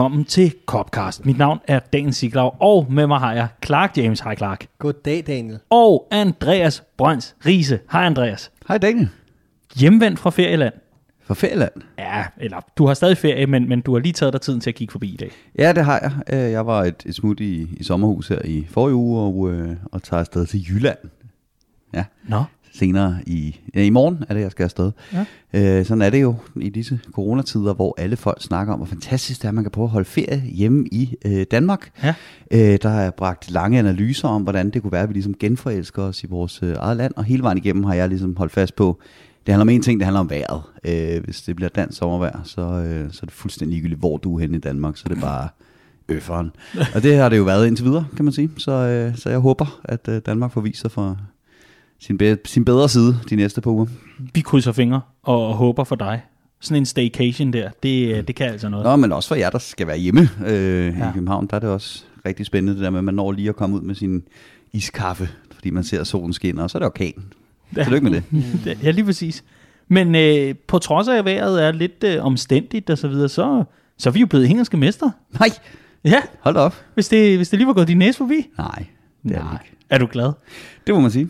[0.00, 1.26] Velkommen til Copcast.
[1.26, 4.20] Mit navn er Dan Siglau, og med mig har jeg Clark James.
[4.20, 4.66] Hej Clark.
[4.78, 5.58] Goddag, Daniel.
[5.70, 7.78] Og Andreas Brøns Riese.
[7.92, 8.50] Hej Andreas.
[8.68, 9.08] Hej Daniel.
[9.76, 10.74] Hjemvendt fra ferieland.
[11.24, 11.72] Fra Ferieland.
[11.98, 14.70] Ja, eller du har stadig ferie, men, men du har lige taget dig tiden til
[14.70, 15.30] at kigge forbi i dag.
[15.58, 16.12] Ja, det har jeg.
[16.44, 19.76] Øh, Jeg var et, et smut i, i sommerhus her i forrige uge, og, øh,
[19.92, 20.98] og tager afsted til Jylland.
[21.94, 22.42] Ja, Nå,
[22.72, 24.92] senere i, ja, i morgen er det, jeg skal afsted.
[25.12, 25.78] Ja.
[25.78, 29.40] Øh, sådan er det jo i disse coronatider, hvor alle folk snakker om, hvor fantastisk
[29.42, 31.90] det er, at man kan prøve at holde ferie hjemme i øh, Danmark.
[32.02, 32.14] Ja.
[32.50, 35.34] Øh, der har jeg bragt lange analyser om, hvordan det kunne være, at vi ligesom
[35.34, 38.52] genforelsker os i vores øh, eget land, og hele vejen igennem har jeg ligesom holdt
[38.52, 39.00] fast på,
[39.46, 40.62] det handler om en ting, det handler om vejret.
[40.84, 44.36] Øh, hvis det bliver dansk sommervejr, så, øh, så er det fuldstændig ligegyldigt, hvor du
[44.36, 45.48] er henne i Danmark, så er det bare
[46.08, 46.50] øfferen.
[46.94, 48.50] Og det har det jo været indtil videre, kan man sige.
[48.58, 51.16] Så, øh, så jeg håber, at øh, Danmark får vist sig fra
[52.00, 53.86] sin, be- sin bedre side de næste par uger.
[54.34, 56.22] vi krydser fingre og håber for dig.
[56.60, 58.84] Sådan en staycation der, det, øh, det kan altså noget.
[58.84, 61.08] Nå, men også for jer, der skal være hjemme øh, ja.
[61.10, 63.48] I København, der er det også rigtig spændende, det der med, at man når lige
[63.48, 64.22] at komme ud med sin
[64.72, 67.24] iskaffe, fordi man ser solen skinner, og så er det orkan.
[67.76, 67.82] Ja.
[67.84, 68.20] Tillykke med
[68.64, 68.78] det.
[68.84, 69.44] Ja, lige præcis.
[69.88, 73.64] Men øh, på trods af, at vejret er lidt øh, omstændigt og så videre, så,
[73.98, 75.10] så er vi jo blevet engelske mester.
[75.40, 75.48] Nej,
[76.04, 76.74] Ja, hold op.
[76.94, 78.46] hvis det, hvis det lige var gået din næse forbi.
[78.58, 78.86] Nej,
[79.22, 79.76] det er det ikke.
[79.90, 80.32] Er du glad?
[80.86, 81.28] Det må man sige.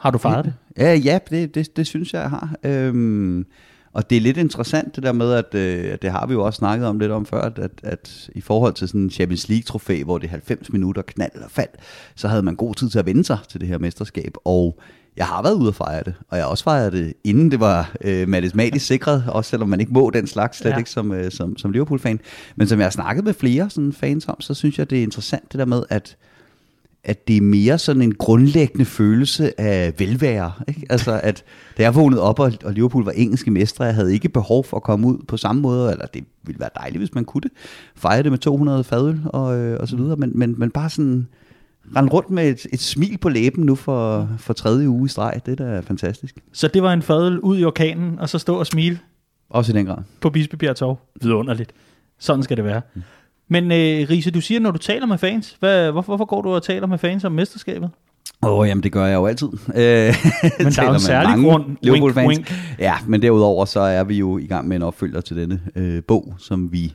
[0.00, 0.54] Har du fejret det?
[0.78, 2.54] Ja, ja det, det, det synes jeg, jeg har.
[2.62, 3.46] Øhm,
[3.92, 6.56] og det er lidt interessant det der med, at øh, det har vi jo også
[6.58, 10.02] snakket om lidt om før, at, at, at i forhold til sådan en Champions League-trofæ,
[10.02, 11.68] hvor det er 90 minutter knald eller fald,
[12.14, 14.34] så havde man god tid til at vende sig til det her mesterskab.
[14.44, 14.78] Og
[15.16, 17.60] jeg har været ude at fejre det, og jeg har også fejret det, inden det
[17.60, 20.78] var øh, matematisk sikret, også selvom man ikke må den slags, slet ja.
[20.78, 22.20] ikke som, øh, som, som Liverpool-fan.
[22.56, 25.02] Men som jeg har snakket med flere sådan fans om, så synes jeg, det er
[25.02, 26.16] interessant det der med, at
[27.04, 30.52] at det er mere sådan en grundlæggende følelse af velvære.
[30.68, 30.86] Ikke?
[30.90, 31.44] Altså, at
[31.78, 34.76] da jeg vågnede op, og, og Liverpool var engelske mestre, jeg havde ikke behov for
[34.76, 37.50] at komme ud på samme måde, eller det ville være dejligt, hvis man kunne det.
[37.96, 41.28] Fejre det med 200 fadøl og, øh, og så videre, men, men, men bare sådan
[41.96, 45.40] rende rundt med et, et smil på læben nu for, for tredje uge i streg,
[45.46, 46.36] det er da fantastisk.
[46.52, 48.98] Så det var en fadel ud i orkanen, og så stå og smile
[49.50, 49.98] Også i den grad.
[50.20, 50.98] på Bispebjerg Torv.
[51.22, 51.72] Vidunderligt.
[52.18, 52.80] Sådan skal det være.
[53.48, 56.50] Men øh, Riese, du siger, når du taler med fans, hvad, hvorfor, hvorfor går du
[56.54, 57.90] og taler med fans om mesterskabet?
[58.42, 59.48] Åh, oh, jamen det gør jeg jo altid.
[59.68, 60.14] Øh,
[60.58, 61.64] Men der er en særlig grund.
[61.64, 62.28] Wink, Liverpool-fans.
[62.28, 62.54] wink.
[62.78, 66.02] Ja, men derudover så er vi jo i gang med en opfølger til denne øh,
[66.08, 66.94] bog, som vi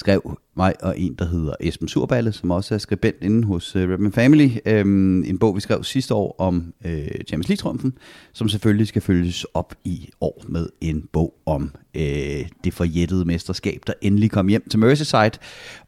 [0.00, 3.82] skrev, mig og en, der hedder Esben Surballe, som også er skribent inde hos øh,
[3.82, 4.50] uh, Redman Family.
[4.66, 7.92] Øhm, en bog, vi skrev sidste år om øh, Champions League-trumfen,
[8.32, 13.80] som selvfølgelig skal følges op i år med en bog om øh, det forjættede mesterskab,
[13.86, 15.30] der endelig kom hjem til Merseyside.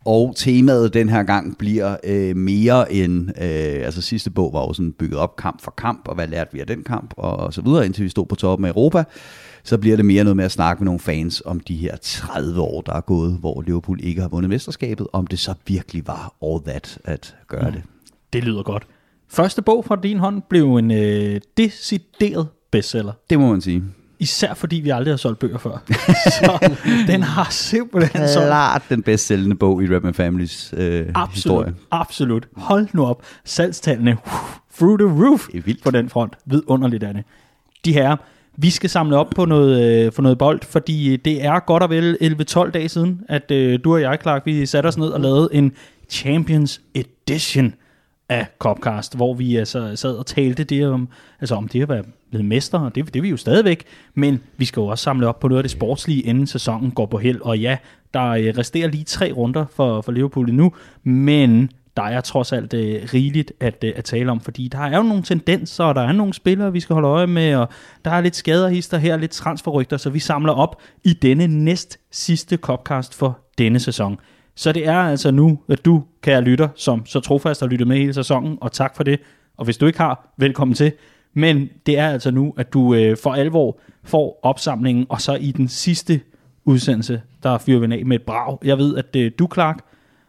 [0.04, 4.72] Og temaet den her gang bliver øh, mere end, øh, altså sidste bog var jo
[4.72, 7.54] sådan bygget op kamp for kamp, og hvad lærte vi af den kamp, og, og
[7.54, 9.04] så videre, indtil vi stod på toppen af Europa
[9.64, 12.60] så bliver det mere noget med at snakke med nogle fans om de her 30
[12.60, 16.34] år, der er gået, hvor Liverpool ikke har vundet mesterskabet, om det så virkelig var
[16.42, 17.72] all that at gøre mm.
[17.72, 17.82] det.
[18.32, 18.86] Det lyder godt.
[19.28, 23.12] Første bog fra din hånd blev en øh, decideret bestseller.
[23.30, 23.82] Det må man sige.
[24.18, 25.82] Især fordi vi aldrig har solgt bøger før.
[26.40, 26.74] Så
[27.06, 31.74] den har simpelthen solgt Klart den bedst sælgende bog i Redman Families øh, Absolut, historie.
[31.90, 32.48] absolut.
[32.56, 33.22] Hold nu op.
[33.44, 34.32] Salgstallene uh,
[34.78, 35.84] through the roof Det er vildt.
[35.84, 36.32] på den front.
[36.46, 37.24] Vidunderligt er det.
[37.84, 38.16] De her,
[38.56, 41.82] vi skal samle op på noget, øh, for noget bold, fordi øh, det er godt
[41.82, 42.16] og vel
[42.50, 45.48] 11-12 dage siden, at øh, du og jeg, Clark, vi satte os ned og lavede
[45.52, 45.72] en
[46.08, 47.74] Champions Edition
[48.28, 51.08] af Copcast, hvor vi altså sad og talte det om,
[51.40, 54.40] altså om det at være blevet mester, og det, det er vi jo stadigvæk, men
[54.56, 57.18] vi skal jo også samle op på noget af det sportslige, inden sæsonen går på
[57.18, 57.76] held, og ja,
[58.14, 60.72] der øh, resterer lige tre runder for, for Liverpool nu,
[61.04, 64.96] men der er trods alt øh, rigeligt at, øh, at tale om, fordi der er
[64.96, 67.68] jo nogle tendenser, og der er nogle spillere, vi skal holde øje med, og
[68.04, 72.56] der er lidt skaderhister her, lidt transferrygter, så vi samler op i denne næst sidste
[72.56, 74.18] Copcast for denne sæson.
[74.54, 77.96] Så det er altså nu, at du, kære lytter, som så trofast har lyttet med
[77.96, 79.20] hele sæsonen, og tak for det.
[79.56, 80.92] Og hvis du ikke har, velkommen til.
[81.34, 85.50] Men det er altså nu, at du øh, for alvor får opsamlingen, og så i
[85.50, 86.20] den sidste
[86.64, 88.58] udsendelse, der fyrer vi af med et brag.
[88.64, 89.78] Jeg ved, at øh, du, Clark,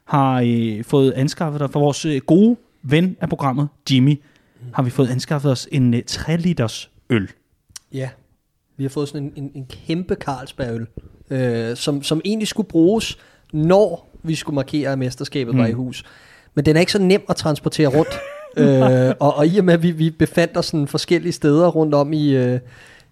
[0.06, 4.22] har øh, fået anskaffet dig for vores øh, gode ven af programmet, Jimmy,
[4.74, 7.30] har vi fået anskaffet os en øh, 3 liters øl.
[7.94, 8.10] Ja,
[8.78, 10.88] vi har fået sådan en, en, en kæmpe Carlsbergøl,
[11.30, 13.18] øh, som, som egentlig skulle bruges,
[13.54, 15.60] når vi skulle markere, at mesterskabet mm.
[15.60, 16.06] var i hus.
[16.56, 18.14] Men den er ikke så nem at transportere rundt.
[18.58, 21.94] øh, og, og i og med, at vi, vi befandt os sådan forskellige steder rundt
[21.94, 22.60] om i, øh,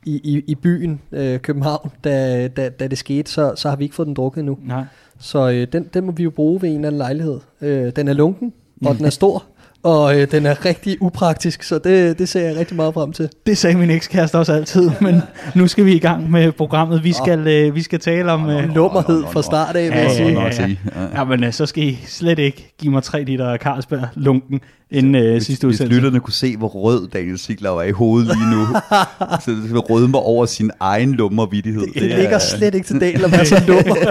[0.06, 3.84] i, i, i byen øh, København, da, da, da det skete, så, så har vi
[3.84, 4.58] ikke fået den drukket endnu.
[4.62, 4.84] Nej.
[5.20, 7.40] Så øh, den, den må vi jo bruge ved en eller anden lejlighed.
[7.62, 8.54] Øh, den er lunken,
[8.86, 9.44] og den er stor,
[9.84, 13.30] og øh, den er rigtig upraktisk, så det, det ser jeg rigtig meget frem til.
[13.46, 15.22] Det sagde min ekskæreste også altid, men
[15.56, 17.04] nu skal vi i gang med programmet.
[17.04, 18.50] Vi skal, øh, vi skal tale om...
[18.50, 20.30] Øh, Lummerhed fra start af, vil jeg Ja, sige.
[20.32, 20.52] ja, ja.
[20.52, 20.80] sige.
[21.16, 24.60] ja, men øh, så skal I slet ikke give mig 3 liter Carlsberg lunken
[24.92, 25.96] inden øh, sidste Hvis udsendelse.
[25.96, 28.68] lytterne kunne se, hvor rød Daniel Sigler er i hovedet lige nu,
[29.46, 31.84] så det vil rødme over sin egen lummervittighed.
[31.94, 33.96] Det ligger slet ikke til dagen at være så lummer.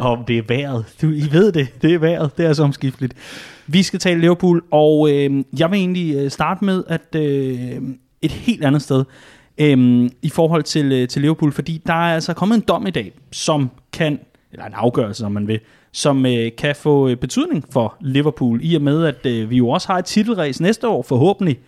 [0.00, 0.84] Om det er vejret.
[1.02, 1.82] Du, I ved det.
[1.82, 2.38] Det er vejret.
[2.38, 3.14] Det er så omskifteligt.
[3.66, 7.82] Vi skal tale Liverpool, og øh, jeg vil egentlig øh, starte med at øh,
[8.22, 9.04] et helt andet sted
[9.58, 12.90] øh, i forhold til, øh, til Liverpool, fordi der er altså kommet en dom i
[12.90, 14.20] dag, som kan,
[14.52, 15.60] eller en afgørelse, om man vil,
[15.92, 19.68] som øh, kan få øh, betydning for Liverpool, i og med, at øh, vi jo
[19.68, 21.58] også har et titelræs næste år, forhåbentlig.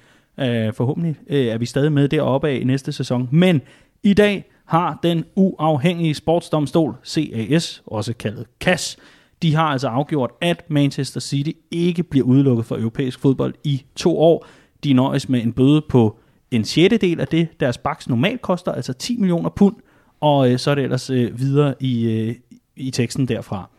[0.41, 3.29] Øh, forhåbentlig øh, er vi stadig med deroppe af i næste sæson.
[3.33, 3.63] Men
[4.03, 8.97] i dag har den uafhængige sportsdomstol, CAS, også kaldet CAS,
[9.43, 14.19] de har altså afgjort, at Manchester City ikke bliver udelukket fra europæisk fodbold i to
[14.19, 14.47] år.
[14.85, 16.19] De nøjes med en bøde på
[16.51, 19.77] en sjettedel af det, deres baks normalt koster, altså 10 millioner pund,
[20.21, 22.35] og øh, så er det ellers øh, videre i, øh,
[22.77, 23.71] i teksten derfra.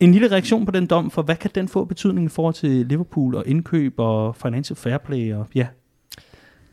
[0.00, 2.86] En lille reaktion på den dom, for hvad kan den få betydning i forhold til
[2.86, 5.66] Liverpool og indkøb og financial fair play og ja,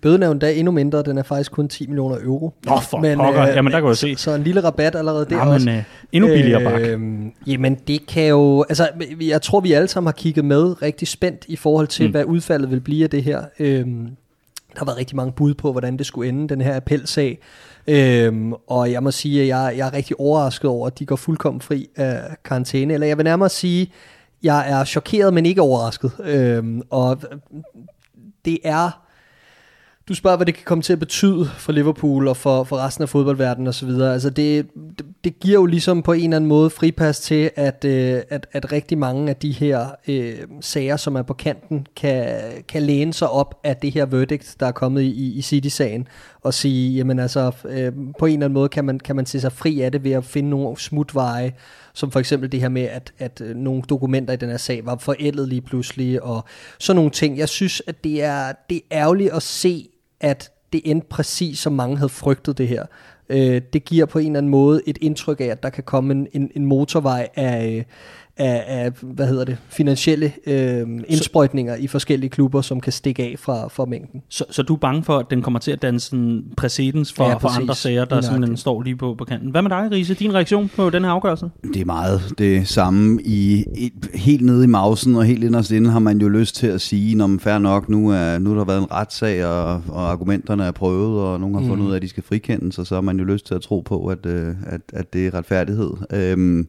[0.05, 2.53] Bøden er jo endda endnu mindre, den er faktisk kun 10 millioner euro.
[2.65, 3.47] Nå, for pokker.
[3.47, 4.15] Jamen, der kan du se.
[4.15, 5.65] Så en lille rabat allerede der ja, også.
[5.65, 6.81] men, øh, endnu billigere bak.
[6.81, 8.87] Øhm, jamen det kan jo, altså
[9.21, 12.11] jeg tror vi alle sammen har kigget med rigtig spændt i forhold til, Mm.
[12.11, 13.41] hvad udfaldet vil blive af det her.
[13.59, 14.05] Øhm,
[14.73, 17.39] der har været rigtig mange bud på, hvordan det skulle ende, den her appelsag.
[17.87, 21.15] Øhm, og jeg må sige, at jeg, jeg er rigtig overrasket over, at de går
[21.15, 22.93] fuldkommen fri af karantæne.
[22.93, 23.91] Eller jeg vil nærmere sige,
[24.43, 26.11] jeg er chokeret, men ikke overrasket.
[26.23, 27.17] Øhm, og
[28.45, 29.04] det er
[30.07, 33.01] du spørger, hvad det kan komme til at betyde for Liverpool og for, for resten
[33.01, 33.89] af fodboldverdenen osv.
[33.89, 34.67] Altså det,
[34.97, 38.47] det, det giver jo ligesom på en eller anden måde fripas til, at, øh, at,
[38.51, 43.13] at rigtig mange af de her øh, sager, som er på kanten, kan, kan læne
[43.13, 46.07] sig op af det her verdict, der er kommet i, i, City-sagen,
[46.41, 49.41] og sige, jamen altså, øh, på en eller anden måde kan man, kan man se
[49.41, 51.53] sig fri af det ved at finde nogle smutveje,
[51.93, 54.85] som for eksempel det her med, at, at øh, nogle dokumenter i den her sag
[54.85, 56.45] var forældet lige pludselig, og
[56.79, 57.37] sådan nogle ting.
[57.37, 59.89] Jeg synes, at det er, det er ærgerligt at se,
[60.25, 62.85] at det endte præcis, som mange havde frygtet det her.
[63.29, 66.13] Øh, det giver på en eller anden måde et indtryk af, at der kan komme
[66.13, 67.83] en, en, en motorvej af, øh,
[68.37, 73.35] af, af, hvad hedder det, finansielle øh, indsprøjtninger i forskellige klubber, som kan stikke af
[73.39, 74.21] fra, fra mængden.
[74.29, 77.25] Så, så du er bange for, at den kommer til at danne sådan præcedens for,
[77.29, 78.59] Ja, for andre sager, der nøjagtigt.
[78.59, 79.49] står lige på, på kanten.
[79.51, 80.13] Hvad med dig, Riese?
[80.13, 81.49] Din reaktion på den her afgørelse?
[81.73, 83.21] Det er meget det samme.
[83.21, 86.67] I, i, helt nede i mausen og helt inderst inde har man jo lyst til
[86.67, 89.81] at sige, når man fair nok, nu, er, nu har der været en retssag, og,
[89.87, 91.67] og argumenterne er prøvet, og nogen har Mm.
[91.67, 93.61] fundet ud af, at de skal frikendes, og så har man jo lyst til at
[93.61, 95.91] tro på, at, øh, at, at det er retfærdighed.
[96.13, 96.67] Øhm,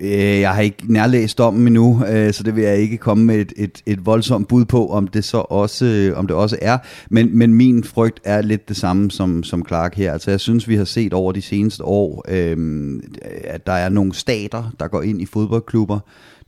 [0.00, 3.36] øh, jeg har ikke nærlæst dommen endnu, øh, så det vil jeg ikke komme med
[3.36, 6.78] et, et, et voldsomt bud på, om det så også, øh, om det også er.
[7.10, 10.12] Men, men min frygt er lidt det samme som, som Clark her.
[10.12, 13.00] Altså jeg synes, vi har set over de seneste år, øh,
[13.44, 15.98] at der er nogle stater, der går ind i fodboldklubber,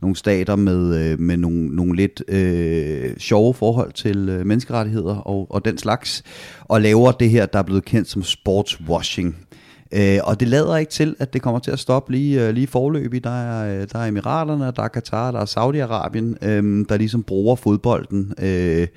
[0.03, 5.47] nogle stater med, øh, med nogle, nogle lidt øh, sjove forhold til øh, menneskerettigheder og,
[5.49, 6.23] og den slags,
[6.61, 9.35] og laver det her, der er blevet kendt som sportswashing.
[9.95, 12.67] Øh, og det lader ikke til, at det kommer til at stoppe lige, øh, lige
[12.67, 13.23] forløbig.
[13.23, 17.23] Der er, øh, der er Emiraterne, der er Katar, der er Saudi-Arabien, øh, der ligesom
[17.23, 18.87] bruger fodbolden øh,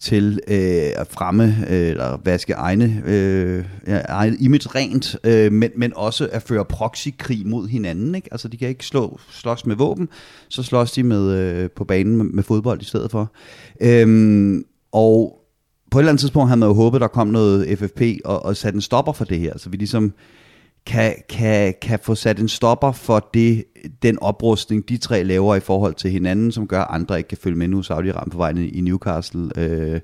[0.00, 5.70] til øh, at fremme øh, eller vaske egne, øh, ja, eget image rent, øh, men,
[5.76, 8.14] men også at føre proxykrig mod hinanden.
[8.14, 8.28] Ikke?
[8.30, 10.08] Altså de kan ikke slå, slås med våben,
[10.48, 13.32] så slås de med, øh, på banen med, med fodbold i stedet for.
[13.80, 14.60] Øh,
[14.92, 15.45] og
[15.90, 18.56] på et eller andet tidspunkt havde man jo håbet, der kom noget FFP og, og
[18.56, 20.12] sat en stopper for det her, så vi ligesom
[20.86, 23.64] kan, kan, kan få sat en stopper for det,
[24.02, 27.38] den oprustning, de tre laver i forhold til hinanden, som gør, at andre ikke kan
[27.38, 27.80] følge med nu.
[27.80, 29.50] Saudi-Arabien på vejen i Newcastle.
[29.56, 30.00] Øh,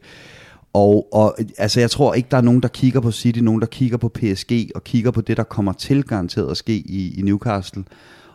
[0.73, 3.67] og, og altså, jeg tror ikke, der er nogen, der kigger på City, nogen, der
[3.67, 7.23] kigger på PSG, og kigger på det, der kommer til garanteret at ske i, i
[7.23, 7.85] Newcastle,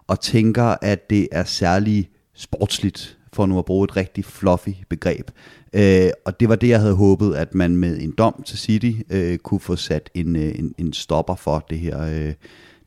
[0.07, 5.31] og tænker, at det er særlig sportsligt, for nu at bruge et rigtig fluffy begreb.
[5.73, 8.91] Øh, og det var det, jeg havde håbet, at man med en dom til City
[9.09, 12.33] øh, kunne få sat en, øh, en, en stopper for det her, øh,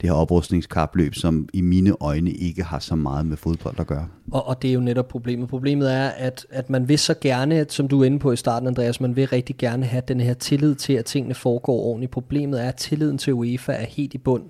[0.01, 4.09] det her oprustningskapløb, som i mine øjne ikke har så meget med fodbold at gøre.
[4.33, 5.49] Og, og det er jo netop problemet.
[5.49, 8.69] Problemet er, at, at man vil så gerne, som du er inde på i starten,
[8.69, 12.13] Andreas, man vil rigtig gerne have den her tillid til, at tingene foregår ordentligt.
[12.13, 14.45] Problemet er, at tilliden til UEFA er helt i bund.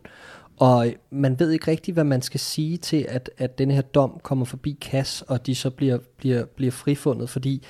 [0.60, 4.20] Og man ved ikke rigtigt, hvad man skal sige til, at, at den her dom
[4.22, 7.66] kommer forbi KAS, og de så bliver, bliver, bliver frifundet, fordi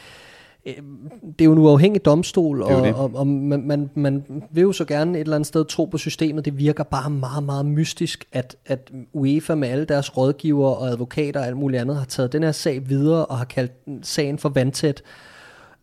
[0.66, 0.74] øh,
[1.22, 2.94] det er jo en uafhængig domstol, og, det.
[2.94, 5.98] og, og man, man, man vil jo så gerne et eller andet sted tro på
[5.98, 6.44] systemet.
[6.44, 11.40] Det virker bare meget, meget mystisk, at, at UEFA med alle deres rådgivere og advokater
[11.40, 14.48] og alt muligt andet har taget den her sag videre og har kaldt sagen for
[14.48, 15.02] vandtæt.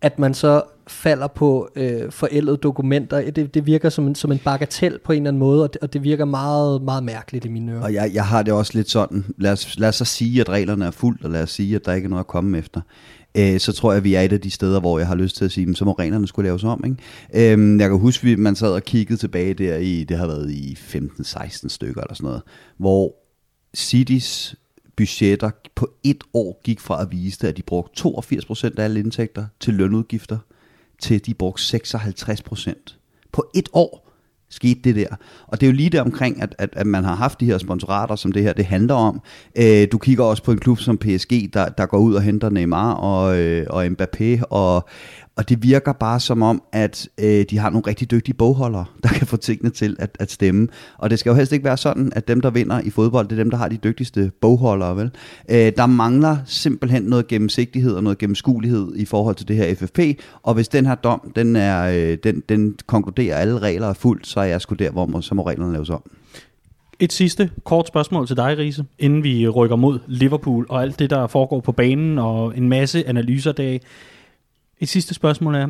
[0.02, 4.40] At man så falder på øh, forældede dokumenter, det, det virker som en, som en
[4.40, 7.50] bagatel på en eller anden måde, og det, og det virker meget, meget mærkeligt i
[7.50, 7.82] mine ører.
[7.82, 10.50] Og jeg, jeg har det også lidt sådan, lad os, lad os så sige, at
[10.50, 12.82] reglerne er fuldt, og lad os sige, at der ikke er noget at komme efter.
[13.38, 15.36] Øh, så tror jeg, at vi er et af de steder, hvor jeg har lyst
[15.36, 16.84] til at sige, så må reglerne skulle laves om.
[16.86, 17.54] Ikke?
[17.54, 20.52] Øh, jeg kan huske, at man sad og kiggede tilbage der i, det har været
[20.52, 22.42] i 15-16 stykker eller sådan noget,
[22.78, 23.16] hvor
[23.76, 24.56] Citys
[24.98, 29.46] budgetter på et år gik fra at vise, at de brugte 82% af alle indtægter
[29.60, 30.38] til lønudgifter,
[31.00, 32.98] til de brugte 56%
[33.32, 34.08] på et år
[34.50, 35.16] skete det der.
[35.48, 37.58] Og det er jo lige der omkring, at, at, at man har haft de her
[37.58, 39.22] sponsorater, som det her det handler om.
[39.56, 42.50] Øh, du kigger også på en klub som PSG, der, der går ud og henter
[42.50, 44.90] Neymar og, øh, og Mbappé, og,
[45.38, 49.10] og det virker bare som om, at øh, de har nogle rigtig dygtige bogholdere, der
[49.10, 50.68] kan få tingene til at, at stemme.
[50.98, 53.40] Og det skal jo helst ikke være sådan, at dem, der vinder i fodbold, det
[53.40, 54.98] er dem, der har de dygtigste bogholdere.
[54.98, 55.12] Vel?
[55.50, 60.00] Øh, der mangler simpelthen noget gennemsigtighed og noget gennemskuelighed i forhold til det her FFP.
[60.44, 63.94] Og hvis den her dom, den, er, øh, den, den konkluderer, at alle regler er
[63.94, 66.12] fuldt, så er jeg sgu der, hvor må, så må reglerne laves om.
[67.00, 71.10] Et sidste kort spørgsmål til dig, Riese, inden vi rykker mod Liverpool og alt det,
[71.10, 73.82] der foregår på banen og en masse analyser dag.
[74.80, 75.68] Et sidste spørgsmål er,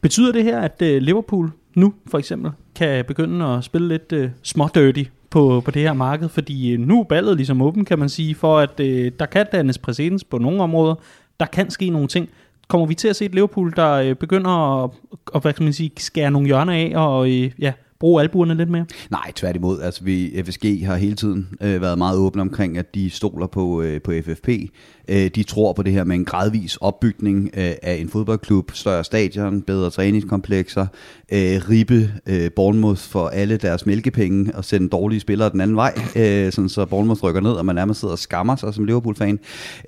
[0.00, 4.30] betyder det her, at øh, Liverpool nu for eksempel kan begynde at spille lidt øh,
[4.42, 6.28] smådirty på, på det her marked?
[6.28, 8.86] Fordi øh, nu er ballet ligesom åben, kan man sige, for at uh,
[9.18, 10.94] der kan dannes præcedens på nogle områder.
[11.40, 12.28] Der kan ske nogle ting.
[12.68, 14.90] Kommer vi til at se et Liverpool, der uh, begynder at,
[15.34, 18.68] at hvad skal man sige, skære nogle hjørner af og uh, ja, bruge albuerne lidt
[18.68, 18.86] mere?
[19.10, 19.80] Nej, tværtimod.
[19.80, 23.82] Altså, vi, FSG har hele tiden øh, været meget åbne omkring, at de stoler på,
[23.82, 24.48] øh, på FFP.
[25.08, 29.04] Øh, de tror på det her med en gradvis opbygning øh, af en fodboldklub, større
[29.04, 30.86] stadion, bedre træningskomplekser,
[31.32, 35.94] øh, ribe øh, Bournemouth for alle deres mælkepenge og sende dårlige spillere den anden vej,
[36.16, 39.38] øh, sådan så Bournemouth rykker ned, og man nærmest sidder og skammer sig som Liverpool-fan.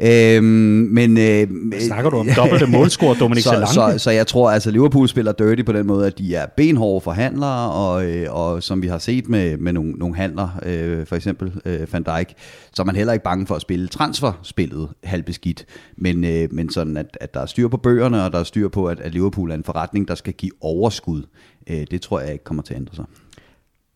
[0.01, 1.49] Øh, men, øh,
[1.81, 3.73] Snakker du om dobbelte målscore, Dominik så, Solanke?
[3.75, 7.01] så, så jeg tror, altså Liverpool spiller dirty på den måde, at de er benhårde
[7.01, 11.17] forhandlere, og, øh, og som vi har set med, med nogle, nogle handler, øh, for
[11.17, 12.35] eksempel øh, Van Dijk,
[12.73, 16.97] så er man heller ikke bange for at spille transferspillet halvbeskidt, men, øh, men sådan,
[16.97, 19.51] at, at der er styr på bøgerne, og der er styr på, at, at Liverpool
[19.51, 21.23] er en forretning, der skal give overskud.
[21.71, 23.05] Øh, det tror jeg ikke kommer til at ændre sig.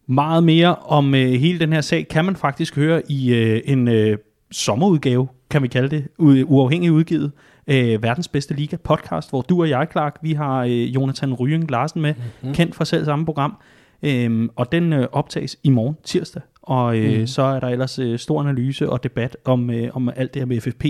[0.06, 3.88] Meget mere om øh, hele den her sag kan man faktisk høre i øh, en
[3.88, 4.18] øh,
[4.50, 7.32] sommerudgave, kan vi kalde det, u- uafhængig udgivet.
[7.66, 11.70] Øh, verdens bedste liga podcast, hvor du og jeg, Clark, vi har øh, Jonathan Rying
[11.70, 12.54] Larsen med, mm-hmm.
[12.54, 13.56] kendt fra selv samme program.
[14.02, 16.42] Øhm, og den øh, optages i morgen tirsdag.
[16.66, 17.26] Og øh, mm.
[17.26, 20.46] så er der ellers øh, stor analyse og debat om, øh, om alt det her
[20.46, 20.84] med FFP.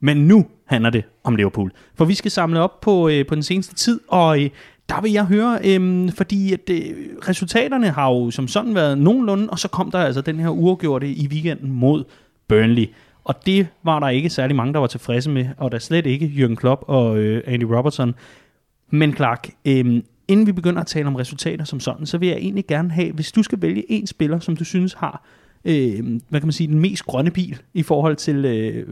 [0.00, 1.72] Men nu handler det om Liverpool.
[1.94, 4.50] For vi skal samle op på, øh, på den seneste tid, og øh,
[4.88, 6.80] der vil jeg høre, øh, fordi at, øh,
[7.28, 11.08] resultaterne har jo som sådan været nogenlunde, og så kom der altså den her uafgjorte
[11.08, 12.04] i weekenden mod
[12.48, 12.86] Burnley.
[13.24, 16.32] Og det var der ikke særlig mange, der var tilfredse med, og der slet ikke
[16.36, 18.14] Jürgen Klopp og øh, Andy Robertson.
[18.90, 22.38] Men Clark, øh, inden vi begynder at tale om resultater som sådan, så vil jeg
[22.38, 25.24] egentlig gerne have, hvis du skal vælge en spiller, som du synes har,
[25.64, 28.86] øh, hvad kan man sige, den mest grønne bil i forhold til øh,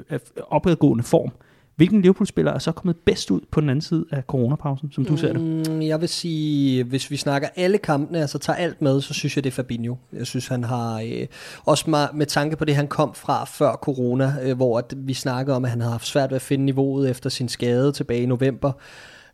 [0.50, 1.30] opadgående form.
[1.76, 5.16] Hvilken Liverpool-spiller er så kommet bedst ud på den anden side af coronapausen, som du
[5.16, 5.40] ser det?
[5.42, 9.36] Mm, jeg vil sige, hvis vi snakker alle kampene, altså tager alt med, så synes
[9.36, 9.94] jeg, det er Fabinho.
[10.12, 11.26] Jeg synes, han har, øh,
[11.64, 15.14] også med, med tanke på det, han kom fra før corona, øh, hvor at vi
[15.14, 18.22] snakkede om, at han havde haft svært ved at finde niveauet efter sin skade tilbage
[18.22, 18.72] i november.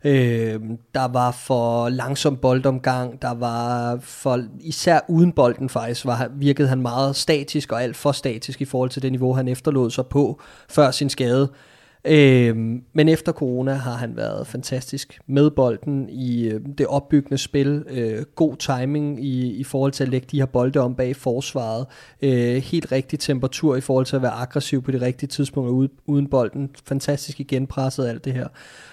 [0.05, 0.59] Øh,
[0.93, 6.81] der var for langsom boldomgang, der var for, især uden bolden faktisk, var, virkede han
[6.81, 10.41] meget statisk og alt for statisk i forhold til det niveau, han efterlod sig på
[10.69, 11.49] før sin skade.
[11.51, 11.74] Øh,
[12.07, 17.83] Øhm, men efter corona har han været fantastisk med bolden i øh, det opbyggende spil.
[17.89, 21.85] Øh, god timing i, i forhold til at lægge de her bolde om bag forsvaret.
[22.21, 25.89] Øh, helt rigtig temperatur i forhold til at være aggressiv på de rigtige tidspunkter ude,
[26.05, 26.69] uden bolden.
[26.87, 28.47] Fantastisk igen presset alt det her.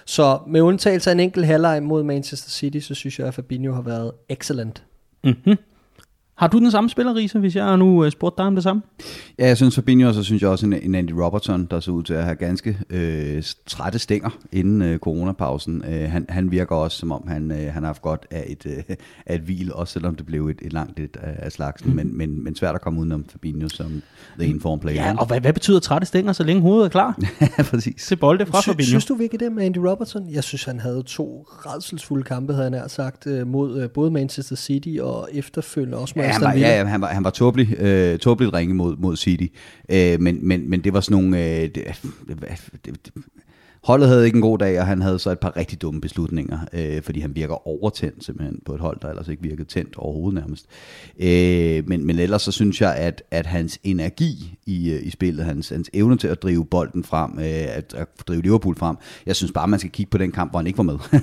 [0.05, 3.73] Så med undtagelse af en enkelt halvleg mod Manchester City, så synes jeg, at Fabinho
[3.73, 4.85] har været excellent.
[5.25, 5.57] Mm-hmm.
[6.43, 8.83] Har du den samme spiller, Riese, hvis jeg nu uh, spurgte dig om det samme?
[9.39, 11.93] Ja, jeg synes Fabinho, og så synes jeg også en, en Andy Robertson, der ser
[11.93, 15.85] ud til at have ganske øh, trætte stænger inden øh, coronapausen.
[15.89, 18.67] Øh, han, han virker også, som om han, øh, han har haft godt af et,
[18.67, 18.97] øh,
[19.27, 21.91] af et hvil, også selvom det blev et, et langt et af, af slagsen.
[21.91, 21.97] Mm.
[21.97, 24.03] Men, men, men svært at komme udenom Fabinho som
[24.39, 25.07] the inform player.
[25.07, 27.19] Ja, og hvad, hvad betyder trætte stænger, så længe hovedet er klar?
[27.59, 28.07] ja, præcis.
[28.07, 28.89] Til bolde fra Sy- Fabinho.
[28.89, 30.31] Synes du virkelig det med Andy Robertson?
[30.31, 34.57] Jeg synes, han havde to redselsfulde kampe, havde han sagt, øh, mod øh, både Manchester
[34.57, 37.81] City og efterfølgende også mod Ja, han var, ja, ja, han var, han var tåbelig,
[37.81, 39.47] øh, tåbeligt ringe mod, mod City,
[39.89, 41.75] øh, men, men, men det var sådan nogle, øh, det,
[42.85, 43.13] det, det,
[43.85, 46.59] holdet havde ikke en god dag, og han havde så et par rigtig dumme beslutninger,
[46.73, 50.41] øh, fordi han virker overtændt simpelthen på et hold, der ellers ikke virkede tændt overhovedet
[50.41, 50.67] nærmest.
[51.19, 55.45] Øh, men, men ellers så synes jeg, at, at hans energi i, øh, i spillet,
[55.45, 58.97] hans, hans evne til at drive bolden frem, øh, at, at drive Liverpool frem,
[59.27, 60.99] jeg synes bare, man skal kigge på den kamp, hvor han ikke var med,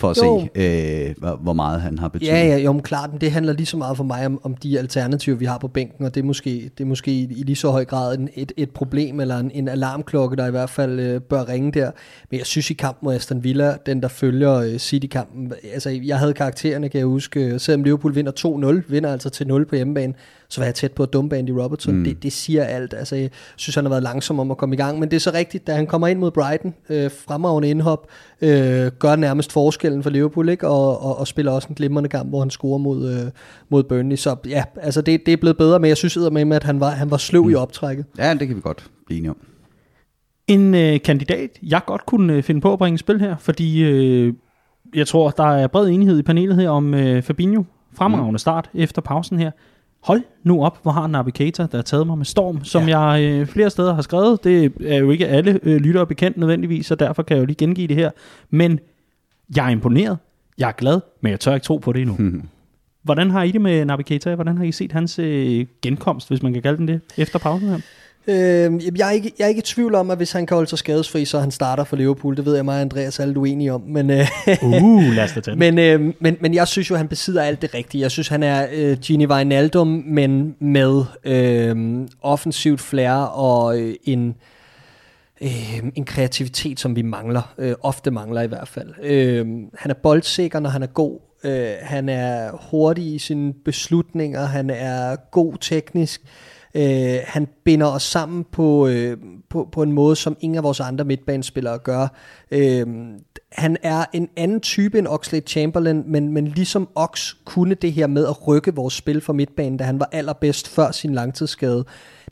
[0.00, 0.48] for at jo.
[0.54, 0.60] se,
[1.08, 2.32] øh, hvor, hvor meget han har betydet.
[2.32, 4.56] Ja, ja, jo, men klart, men det handler lige så meget for mig om, om
[4.56, 7.56] de alternativer, vi har på bænken, og det er måske, det er måske i lige
[7.56, 11.00] så høj grad en, et, et problem, eller en, en alarmklokke, der i hvert fald
[11.00, 11.90] øh, bør ringe der.
[12.30, 16.18] Men jeg synes i kampen mod Aston Villa, den der følger øh, City-kampen, altså jeg
[16.18, 19.76] havde karaktererne, kan jeg huske, øh, selvom Liverpool vinder 2-0, vinder altså til 0 på
[19.76, 20.14] hjemmebane,
[20.48, 21.94] så var jeg tæt på at dumpe Andy Robertson.
[21.94, 22.04] Mm.
[22.04, 22.94] Det, det siger alt.
[22.94, 25.20] Altså, jeg synes, han har været langsom om at komme i gang, men det er
[25.20, 28.06] så rigtigt, da han kommer ind mod Brighton, øh, fremragende indhop,
[28.42, 30.68] øh, gør nærmest forskellen for Liverpool, ikke?
[30.68, 33.30] Og, og, og spiller også en glimrende kamp, hvor han scorer mod, øh,
[33.68, 34.16] mod Burnley.
[34.16, 36.90] Så ja, altså det, det er blevet bedre, men jeg synes med, at han var,
[36.90, 37.50] han var sløv mm.
[37.50, 38.04] i optrækket.
[38.18, 39.36] Ja, det kan vi godt blive enige om.
[40.46, 44.34] En øh, kandidat, jeg godt kunne øh, finde på at bringe spil her, fordi øh,
[44.94, 47.62] jeg tror, der er bred enighed i panelet her om øh, Fabinho.
[47.94, 48.38] Fremragende mm.
[48.38, 49.50] start efter pausen her.
[50.02, 53.00] Hold nu op, hvor har Navigator, der har taget mig med storm, som ja.
[53.00, 54.44] jeg øh, flere steder har skrevet.
[54.44, 57.56] Det er jo ikke alle øh, lyttere bekendt nødvendigvis, så derfor kan jeg jo lige
[57.56, 58.10] gengive det her.
[58.50, 58.80] Men
[59.56, 60.18] jeg er imponeret,
[60.58, 62.16] jeg er glad, men jeg tør ikke tro på det endnu.
[62.18, 62.42] Mm.
[63.02, 64.34] Hvordan har I det med Navigator?
[64.34, 67.68] Hvordan har I set hans øh, genkomst, hvis man kan kalde den det, efter pausen
[67.68, 67.78] her?
[68.26, 70.70] Øh, jeg, er ikke, jeg er ikke i tvivl om, at hvis han kan holde
[70.70, 72.36] sig skadesfri, så han starter for Liverpool.
[72.36, 73.80] Det ved jeg mig Andreas er lidt uenig om.
[73.80, 74.26] Men, øh,
[74.62, 77.74] uh, lad os da men, øh, men, men jeg synes jo, han besidder alt det
[77.74, 78.02] rigtige.
[78.02, 84.34] Jeg synes, han er øh, Gini Wijnaldum, men med øh, offensivt flair og øh, en,
[85.40, 87.54] øh, en kreativitet, som vi mangler.
[87.58, 88.88] Øh, ofte mangler i hvert fald.
[89.02, 91.20] Øh, han er boldsikker, når han er god.
[91.44, 94.44] Øh, han er hurtig i sine beslutninger.
[94.44, 96.20] Han er god teknisk.
[96.20, 96.28] Øh,
[96.74, 99.16] Øh, han binder os sammen på, øh,
[99.50, 102.08] på, på en måde, som ingen af vores andre midtbanespillere gør.
[102.50, 102.86] Øh,
[103.52, 108.06] han er en anden type end Oxlade Chamberlain, men, men ligesom Ox kunne det her
[108.06, 111.84] med at rykke vores spil fra midtbanen, da han var allerbedst før sin langtidsskade.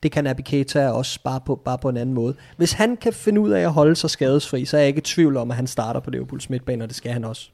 [0.02, 2.34] Det kan Naby Keita også bare på, bare på en anden måde.
[2.56, 5.02] Hvis han kan finde ud af at holde sig skadesfri, så er jeg ikke i
[5.02, 7.50] tvivl om, at han starter på Liverpools midtbane, og det skal han også.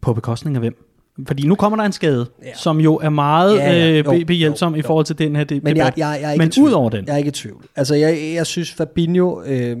[0.00, 0.87] På bekostning af hvem?
[1.26, 2.54] Fordi nu kommer der en skade, ja.
[2.54, 3.98] som jo er meget ja, ja.
[3.98, 4.80] Øh, behjælpsom jo, jo.
[4.80, 5.62] i forhold til den her debat.
[5.62, 7.06] Men, jeg, jeg, jeg er ikke Men ud over den.
[7.06, 7.64] Jeg er ikke i tvivl.
[7.76, 9.76] Altså, jeg, jeg synes, Fabinho, øh,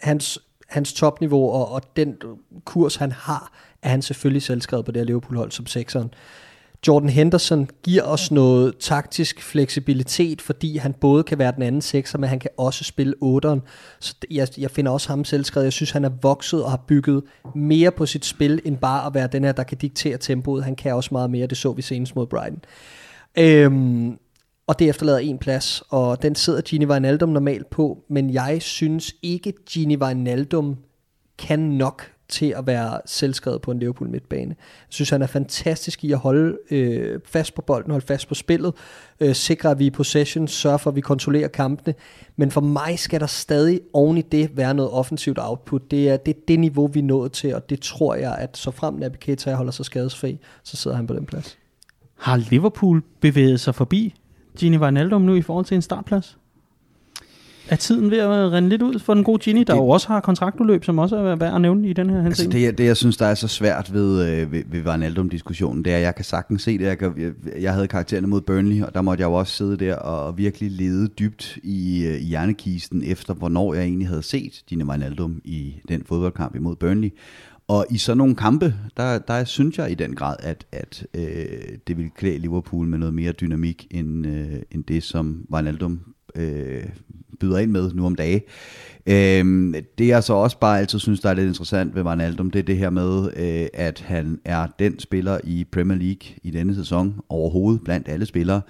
[0.00, 2.14] hans, hans topniveau og, og den
[2.64, 3.52] kurs, han har,
[3.82, 6.14] er han selvfølgelig selvskrevet på det her Liverpool-hold som sekseren.
[6.88, 12.18] Jordan Henderson giver os noget taktisk fleksibilitet, fordi han både kan være den anden sekser,
[12.18, 13.62] men han kan også spille otteren.
[14.00, 15.64] Så jeg, jeg finder også ham selvskrevet.
[15.64, 17.22] Jeg synes, han er vokset og har bygget
[17.54, 20.64] mere på sit spil, end bare at være den her, der kan diktere tempoet.
[20.64, 22.60] Han kan også meget mere, det så vi senest mod Brighton.
[23.38, 24.18] Øhm,
[24.66, 29.14] og det efterlader en plads, og den sidder Gini Wijnaldum normalt på, men jeg synes
[29.22, 30.76] ikke, Gini Wijnaldum
[31.38, 34.48] kan nok til at være selvskrevet på en Liverpool midtbane.
[34.48, 38.34] Jeg synes, han er fantastisk i at holde øh, fast på bolden, holde fast på
[38.34, 38.74] spillet,
[39.20, 41.94] øh, sikre, at vi er i possession, sørge for, at vi kontrollerer kampene.
[42.36, 45.90] Men for mig skal der stadig oven i det være noget offensivt output.
[45.90, 48.56] Det er det, er det niveau, vi er nået til, og det tror jeg, at
[48.56, 51.58] så frem Naby Keita holder sig skadesfri, så sidder han på den plads.
[52.18, 54.14] Har Liverpool bevæget sig forbi
[54.58, 56.38] Gini Wijnaldum nu i forhold til en startplads?
[57.68, 60.08] Er tiden ved at rende lidt ud for den gode Ginny, der det, jo også
[60.08, 62.96] har kontraktudløb, som også er værd at nævne i den her altså det, det, jeg
[62.96, 66.24] synes, der er så svært ved, øh, ved, ved Wijnaldum-diskussionen, det er, at jeg kan
[66.24, 66.84] sagtens se det.
[66.84, 69.76] Jeg, kan, jeg, jeg havde karaktererne mod Burnley, og der måtte jeg jo også sidde
[69.76, 74.62] der og virkelig lede dybt i, øh, i hjernekisten efter, hvornår jeg egentlig havde set
[74.66, 77.10] Gini Wijnaldum i den fodboldkamp imod Burnley.
[77.68, 81.78] Og i sådan nogle kampe, der, der synes jeg i den grad, at, at øh,
[81.86, 86.00] det vil klæde Liverpool med noget mere dynamik, end, øh, end det, som Wijnaldum
[86.34, 86.84] øh,
[87.40, 88.42] byder ind med nu om dage.
[89.06, 92.58] Øh, det jeg så også bare altid synes, der er lidt interessant ved Wijnaldum, det
[92.58, 96.74] er det her med, øh, at han er den spiller i Premier League i denne
[96.74, 98.60] sæson overhovedet blandt alle spillere,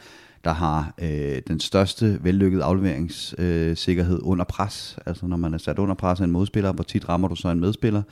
[0.44, 4.98] der har øh, den største vellykkede afleveringssikkerhed øh, under pres.
[5.06, 7.48] Altså når man er sat under pres af en modspiller, hvor tit rammer du så
[7.48, 8.02] en medspiller,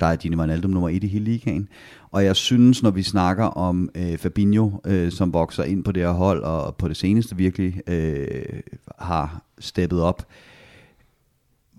[0.00, 1.68] der er Gini Wijnaldum nummer et i hele ligaen.
[2.10, 6.02] Og jeg synes, når vi snakker om øh, Fabinho, øh, som vokser ind på det
[6.02, 8.60] her hold, og på det seneste virkelig øh,
[8.98, 10.26] har steppet op,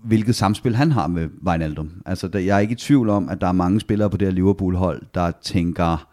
[0.04, 2.02] hvilket samspil han har med Wijnaldum.
[2.06, 4.28] Altså, der, jeg er ikke i tvivl om, at der er mange spillere på det
[4.28, 6.09] her Liverpool-hold, der tænker,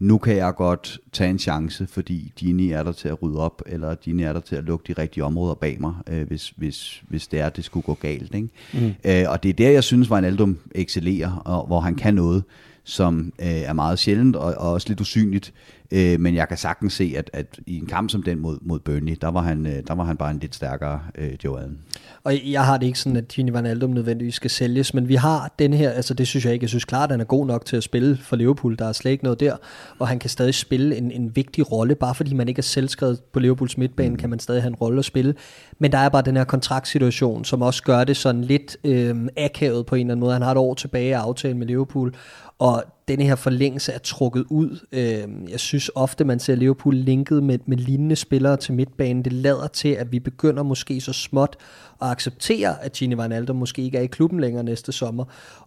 [0.00, 3.62] nu kan jeg godt tage en chance, fordi Gini er der til at rydde op,
[3.66, 7.02] eller Gini er der til at lukke de rigtige områder bag mig, øh, hvis, hvis,
[7.08, 8.34] hvis det er, det skulle gå galt.
[8.34, 8.48] Ikke?
[8.72, 8.94] Mm.
[9.04, 12.44] Øh, og det er der, jeg synes, Wijnaldum excellerer, og hvor han kan noget,
[12.84, 15.52] som øh, er meget sjældent og, og også lidt usynligt.
[15.92, 18.78] Øh, men jeg kan sagtens se, at, at i en kamp som den mod, mod
[18.78, 21.78] Burnley, der var, han, øh, der var han bare en lidt stærkere øh, Joe Allen.
[22.24, 25.14] Og jeg har det ikke sådan, at Gini Van Aldum nødvendigvis skal sælges, men vi
[25.14, 27.46] har den her, altså det synes jeg ikke, jeg synes klart, at han er god
[27.46, 29.56] nok til at spille for Liverpool, der er slet ikke noget der,
[29.98, 33.20] og han kan stadig spille en, en vigtig rolle, bare fordi man ikke er selvskrevet
[33.32, 35.34] på Liverpools midtbane, kan man stadig have en rolle at spille.
[35.78, 39.86] Men der er bare den her kontraktsituation, som også gør det sådan lidt øh, akavet
[39.86, 40.32] på en eller anden måde.
[40.32, 42.14] Han har et år tilbage af aftalen med Liverpool,
[42.60, 44.86] og denne her forlængelse er trukket ud.
[44.92, 49.24] Øh, jeg synes ofte, man ser Liverpool linket med, med lignende spillere til midtbanen.
[49.24, 51.56] Det lader til, at vi begynder måske så småt
[52.02, 55.24] at acceptere, at Gini Wijnaldum måske ikke er i klubben længere næste sommer.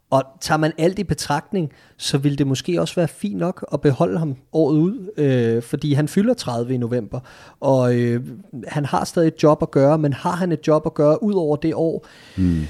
[0.09, 3.81] Og tager man alt i betragtning, så vil det måske også være fint nok at
[3.81, 7.19] beholde ham året ud, øh, fordi han fylder 30 i november,
[7.59, 8.21] og øh,
[8.67, 11.33] han har stadig et job at gøre, men har han et job at gøre ud
[11.33, 12.65] over det år, mm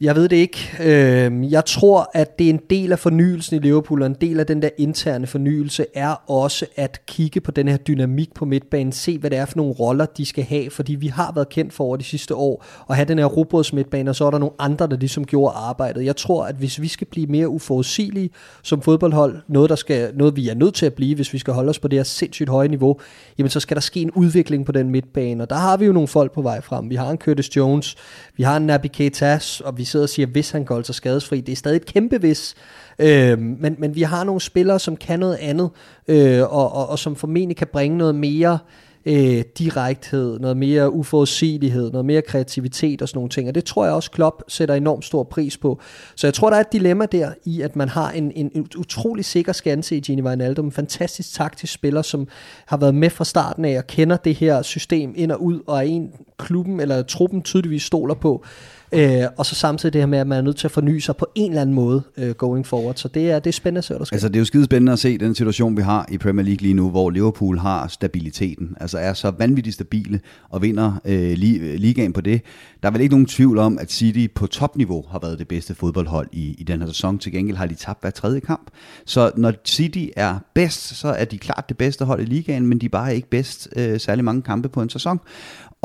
[0.00, 0.70] jeg ved det ikke.
[0.80, 4.40] Øh, jeg tror, at det er en del af fornyelsen i Liverpool, og en del
[4.40, 8.92] af den der interne fornyelse er også at kigge på den her dynamik på midtbanen,
[8.92, 11.72] se hvad det er for nogle roller, de skal have, fordi vi har været kendt
[11.72, 14.38] for over de sidste år at have den her robots midtbane, og så er der
[14.38, 16.04] nogle andre, der ligesom gjorde arbejdet.
[16.04, 18.30] Jeg tror, at hvis vi skal blive mere uforudsigelige
[18.62, 21.54] som fodboldhold, noget, der skal, noget vi er nødt til at blive, hvis vi skal
[21.54, 23.00] holde os på det her sindssygt høje niveau,
[23.38, 25.92] jamen så skal der ske en udvikling på den midtbane, og der har vi jo
[25.92, 26.90] nogle folk på vej frem.
[26.90, 27.96] Vi har en Curtis Jones,
[28.36, 31.40] vi har en Naby Keita, og vi sidder og siger, hvis han går altså skadesfri.
[31.40, 32.54] Det er stadig et kæmpe hvis.
[32.98, 35.70] Øh, men, men vi har nogle spillere, som kan noget andet,
[36.08, 38.58] øh, og, og, og som formentlig kan bringe noget mere
[39.06, 43.48] øh, direkthed, noget mere uforudsigelighed, noget mere kreativitet og sådan nogle ting.
[43.48, 45.80] Og det tror jeg også, Klopp sætter enormt stor pris på.
[46.14, 48.68] Så jeg tror, der er et dilemma der i, at man har en, en, en
[48.76, 52.28] utrolig sikker skanse i Gini Wijnaldum, en fantastisk taktisk spiller, som
[52.66, 55.76] har været med fra starten af og kender det her system ind og ud, og
[55.76, 58.44] er en klubben eller truppen tydeligvis stoler på.
[58.92, 61.16] Øh, og så samtidig det her med, at man er nødt til at forny sig
[61.16, 62.94] på en eller anden måde øh, going forward.
[62.96, 64.14] Så det er, det er spændende at se, hvad der sker.
[64.14, 66.62] Altså det er jo skide spændende at se den situation, vi har i Premier League
[66.62, 68.76] lige nu, hvor Liverpool har stabiliteten.
[68.80, 70.20] Altså er så vanvittigt stabile
[70.50, 72.42] og vinder øh, li- øh, ligaen på det.
[72.82, 75.74] Der er vel ikke nogen tvivl om, at City på topniveau har været det bedste
[75.74, 77.18] fodboldhold i, i den her sæson.
[77.18, 78.70] Til gengæld har de tabt hver tredje kamp.
[79.06, 82.78] Så når City er bedst, så er de klart det bedste hold i ligaen, men
[82.78, 85.20] de er bare ikke bedst øh, særlig mange kampe på en sæson.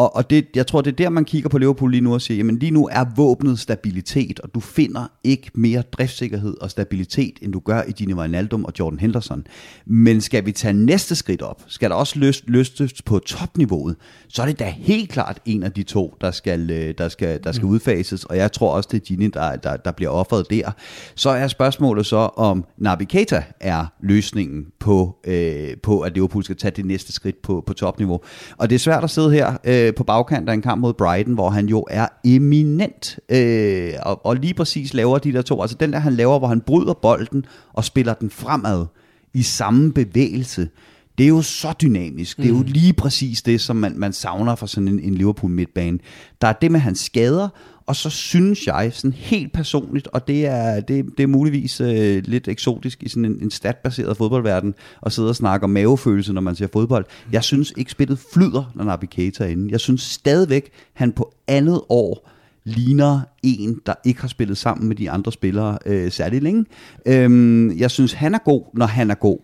[0.01, 2.21] Og, og det, jeg tror, det er der, man kigger på Liverpool lige nu og
[2.21, 7.33] siger, jamen lige nu er våbnet stabilitet, og du finder ikke mere driftssikkerhed og stabilitet,
[7.41, 9.43] end du gør i Gini Wijnaldum og Jordan Henderson.
[9.85, 13.95] Men skal vi tage næste skridt op, skal der også løst, løstes på topniveauet,
[14.27, 17.43] så er det da helt klart en af de to, der skal, øh, der skal,
[17.43, 17.71] der skal mm.
[17.71, 20.71] udfases, og jeg tror også, det er Gini, der, der, der bliver offeret der.
[21.15, 26.55] Så er spørgsmålet så, om Naby Keita er løsningen på, øh, på, at Liverpool skal
[26.55, 28.19] tage det næste skridt på, på topniveau.
[28.57, 31.33] Og det er svært at sidde her øh, på bagkant af en kamp mod Brighton,
[31.33, 35.77] hvor han jo er eminent, øh, og, og lige præcis laver de der to, altså
[35.79, 38.85] den der han laver, hvor han bryder bolden og spiller den fremad
[39.33, 40.69] i samme bevægelse,
[41.17, 42.37] det er jo så dynamisk.
[42.37, 42.63] Det er jo mm.
[42.65, 45.99] lige præcis det, som man, man savner fra sådan en, en Liverpool midtbane.
[46.41, 47.49] Der er det med hans skader,
[47.85, 52.23] og så synes jeg sådan helt personligt, og det er, det, det er muligvis øh,
[52.25, 54.73] lidt eksotisk i sådan en, en statbaseret fodboldverden,
[55.05, 57.05] at sidde og snakke om mavefølelse, når man ser fodbold.
[57.31, 59.71] Jeg synes ikke spillet flyder, når Naby Keita er inde.
[59.71, 62.29] Jeg synes stadigvæk, han på andet år
[62.63, 66.65] ligner en, der ikke har spillet sammen med de andre spillere øh, særlig længe.
[67.05, 69.37] Øhm, jeg synes, han er god, når han er god.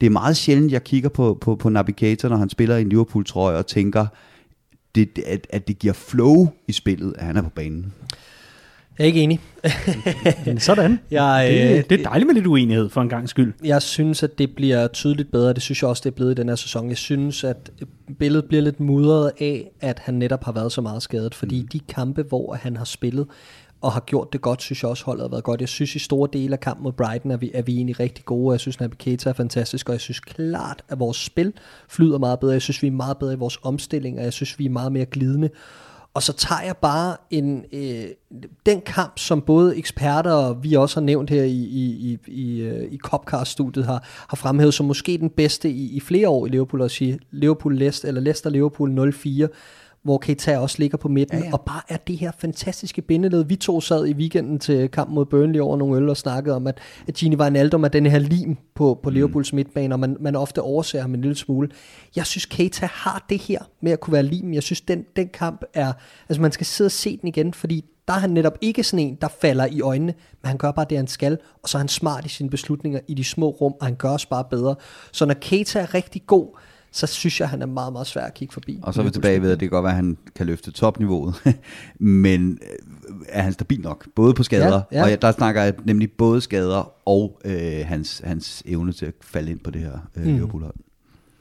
[0.00, 2.80] Det er meget sjældent, jeg kigger på, på, på Naby Keita, når han spiller i
[2.82, 4.06] en Liverpool-trøje og tænker,
[4.94, 7.92] det, at, at det giver flow i spillet, at han er på banen.
[8.98, 9.40] Jeg er ikke enig.
[10.58, 11.00] Sådan.
[11.10, 13.52] Jeg, det, øh, det er dejligt med lidt uenighed for en gang skyld.
[13.64, 15.52] Jeg synes, at det bliver tydeligt bedre.
[15.52, 16.88] Det synes jeg også, det er blevet i den her sæson.
[16.88, 17.70] Jeg synes, at
[18.18, 21.34] billedet bliver lidt mudret af, at han netop har været så meget skadet.
[21.34, 21.68] Fordi mm.
[21.68, 23.26] de kampe, hvor han har spillet,
[23.84, 25.60] og har gjort det godt, synes jeg også holdet har været godt.
[25.60, 28.24] Jeg synes i store dele af kampen mod Brighton er vi, er vi egentlig rigtig
[28.24, 28.52] gode.
[28.52, 31.52] Jeg synes, Naby Keita er fantastisk, og jeg synes klart, at vores spil
[31.88, 32.52] flyder meget bedre.
[32.52, 34.92] Jeg synes, vi er meget bedre i vores omstilling, og jeg synes, vi er meget
[34.92, 35.50] mere glidende.
[36.14, 38.04] Og så tager jeg bare en, øh,
[38.66, 42.60] den kamp, som både eksperter og vi også har nævnt her i, i, i, i,
[42.60, 46.48] øh, i Copcast-studiet har, har fremhævet som måske den bedste i, i flere år i
[46.48, 49.48] Liverpool, at sige Liverpool-Leicester, eller Leicester-Liverpool 0-4
[50.04, 51.52] hvor Keita også ligger på midten, ja, ja.
[51.52, 53.44] og bare er det her fantastiske bindeled.
[53.44, 56.66] Vi to sad i weekenden til kamp mod Burnley over nogle øl og snakkede om,
[56.66, 59.14] at, at Gini Wijnaldum er den her lim på, på mm.
[59.14, 61.68] Liverpools midtbane, og man, man ofte overser ham en lille smule.
[62.16, 64.52] Jeg synes, Keita har det her med at kunne være lim.
[64.52, 65.92] Jeg synes, den, den kamp er...
[66.28, 69.06] Altså, man skal sidde og se den igen, fordi der er han netop ikke sådan
[69.06, 71.80] en, der falder i øjnene, men han gør bare det, han skal, og så er
[71.80, 74.74] han smart i sine beslutninger i de små rum, og han gør os bare bedre.
[75.12, 76.58] Så når Keita er rigtig god,
[76.94, 78.78] så synes jeg, han er meget, meget svær at kigge forbi.
[78.82, 80.70] Og så er vi tilbage ved, at det kan godt være, at han kan løfte
[80.70, 81.34] topniveauet,
[81.98, 84.06] men øh, er han stabil nok?
[84.14, 85.14] Både på skader, ja, ja.
[85.14, 89.50] og der snakker jeg nemlig både skader og øh, hans, hans evne til at falde
[89.50, 90.32] ind på det her øh, mm.
[90.32, 90.74] Liverpool-hold.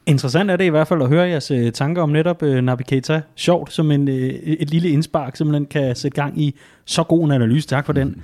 [0.06, 2.84] Interessant er det i hvert fald at høre jeres øh, tanker om netop øh, Nabi
[2.84, 3.22] Keita.
[3.36, 7.32] Sjovt, som en, øh, et lille indspark simpelthen kan sætte gang i så god en
[7.32, 7.68] analyse.
[7.68, 8.00] Tak for mm.
[8.00, 8.22] den.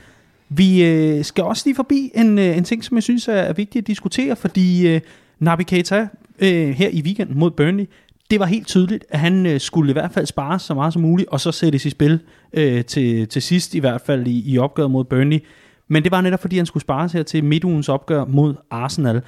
[0.49, 3.53] Vi øh, skal også lige forbi en, øh, en ting, som jeg synes er, er
[3.53, 5.01] vigtigt at diskutere, fordi øh,
[5.39, 6.07] Nabi Keita
[6.39, 7.85] øh, her i weekenden mod Burnley,
[8.31, 11.01] det var helt tydeligt, at han øh, skulle i hvert fald spare så meget som
[11.01, 12.19] muligt, og så sættes i spil
[12.53, 15.39] øh, til, til sidst i hvert fald i, i opgøret mod Burnley.
[15.87, 19.21] Men det var netop fordi, han skulle spares her til midtugens opgør mod Arsenal.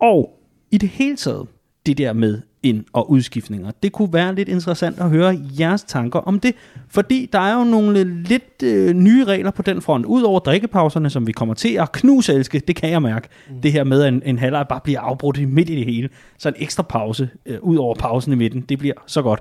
[0.00, 1.46] Og i det hele taget,
[1.86, 3.70] det der med ind- og udskiftninger.
[3.82, 6.54] Det kunne være lidt interessant at høre jeres tanker om det,
[6.88, 10.06] fordi der er jo nogle lidt øh, nye regler på den front.
[10.06, 13.28] Udover drikkepauserne, som vi kommer til at knuselske, det kan jeg mærke.
[13.50, 13.60] Mm.
[13.60, 16.08] Det her med, at en, en halvleg bare bliver afbrudt midt i det hele.
[16.38, 19.40] Så en ekstra pause, øh, ud over pausen i midten, det bliver så godt.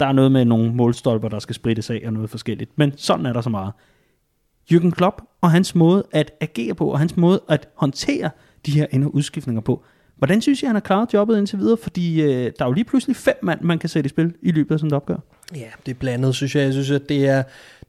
[0.00, 2.70] Der er noget med nogle målstolper, der skal sprittes af og noget forskelligt.
[2.76, 3.72] Men sådan er der så meget.
[4.72, 8.30] Jürgen Klopp og hans måde at agere på, og hans måde at håndtere
[8.66, 9.84] de her ind- og udskiftninger på,
[10.22, 11.76] Hvordan synes I, han har klaret jobbet indtil videre?
[11.76, 14.52] Fordi øh, der er jo lige pludselig fem mand, man kan sætte i spil i
[14.52, 15.16] løbet af sådan et opgør.
[15.54, 16.64] Ja, det er blandet, synes jeg.
[16.64, 17.42] Jeg synes, at det er,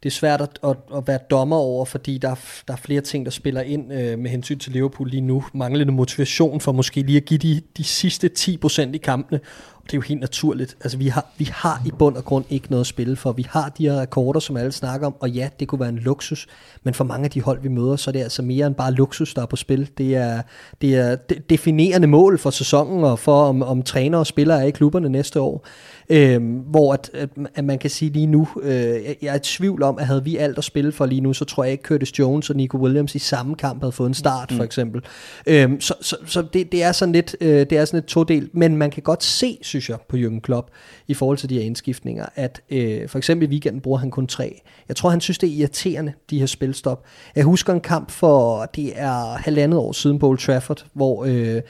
[0.04, 2.36] det er svært at, at, at være dommer over, fordi der,
[2.68, 5.44] der er flere ting, der spiller ind øh, med hensyn til Liverpool lige nu.
[5.54, 9.40] Manglende motivation for måske lige at give de, de sidste 10% i kampene,
[9.76, 10.78] og det er jo helt naturligt.
[10.82, 13.32] Altså, vi har, vi har i bund og grund ikke noget at spille for.
[13.32, 16.00] Vi har de her akkorder, som alle snakker om, og ja, det kunne være en
[16.00, 16.48] luksus,
[16.84, 18.94] men for mange af de hold, vi møder, så er det altså mere end bare
[18.94, 19.90] luksus, der er på spil.
[19.98, 20.42] Det er,
[20.82, 21.16] det er
[21.50, 25.42] definerende mål for sæsonen, og for om, om træner og spillere er i klubberne næste
[25.42, 25.68] år.
[26.10, 29.84] Øhm, hvor at, at, at man kan sige lige nu, øh, jeg er i tvivl
[29.84, 32.20] om, at havde vi alt at spille for lige nu, så tror jeg ikke Curtis
[32.20, 34.58] Jones og Nico Williams i samme kamp havde fået en start, mm.
[34.58, 35.02] for eksempel.
[35.48, 38.50] Øhm, så så, så det, det, er sådan lidt, øh, det er sådan et todel,
[38.54, 40.68] men man kan godt se, synes jeg, på Jürgen Klopp,
[41.08, 44.28] i forhold til de her indskiftninger, at øh, for eksempel i weekenden bruger han kun
[44.28, 44.62] tre.
[44.88, 47.04] Jeg tror, han synes, det er irriterende, de her spilstop.
[47.36, 51.62] Jeg husker en kamp for, det er halvandet år siden på Old Trafford, hvor øh,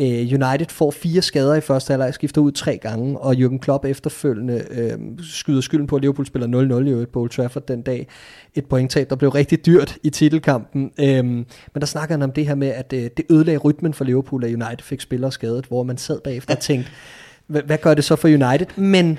[0.00, 3.84] Øh, United får fire skader i første halvleg, skifter ud tre gange, og Jürgen Klopp
[3.84, 7.82] efterfølgende øh, skyder skylden på, at Liverpool spiller 0-0 i øvrigt på Old Trafford den
[7.82, 8.06] dag.
[8.54, 10.90] Et pointtab, der blev rigtig dyrt i titelkampen.
[11.00, 11.46] Øh, men
[11.80, 14.50] der snakker han om det her med, at øh, det ødelagde rytmen for Liverpool, at
[14.50, 16.90] United fik spillere skadet, hvor man sad bagefter og tænkte,
[17.46, 18.66] hvad gør det så for United?
[18.76, 19.18] Men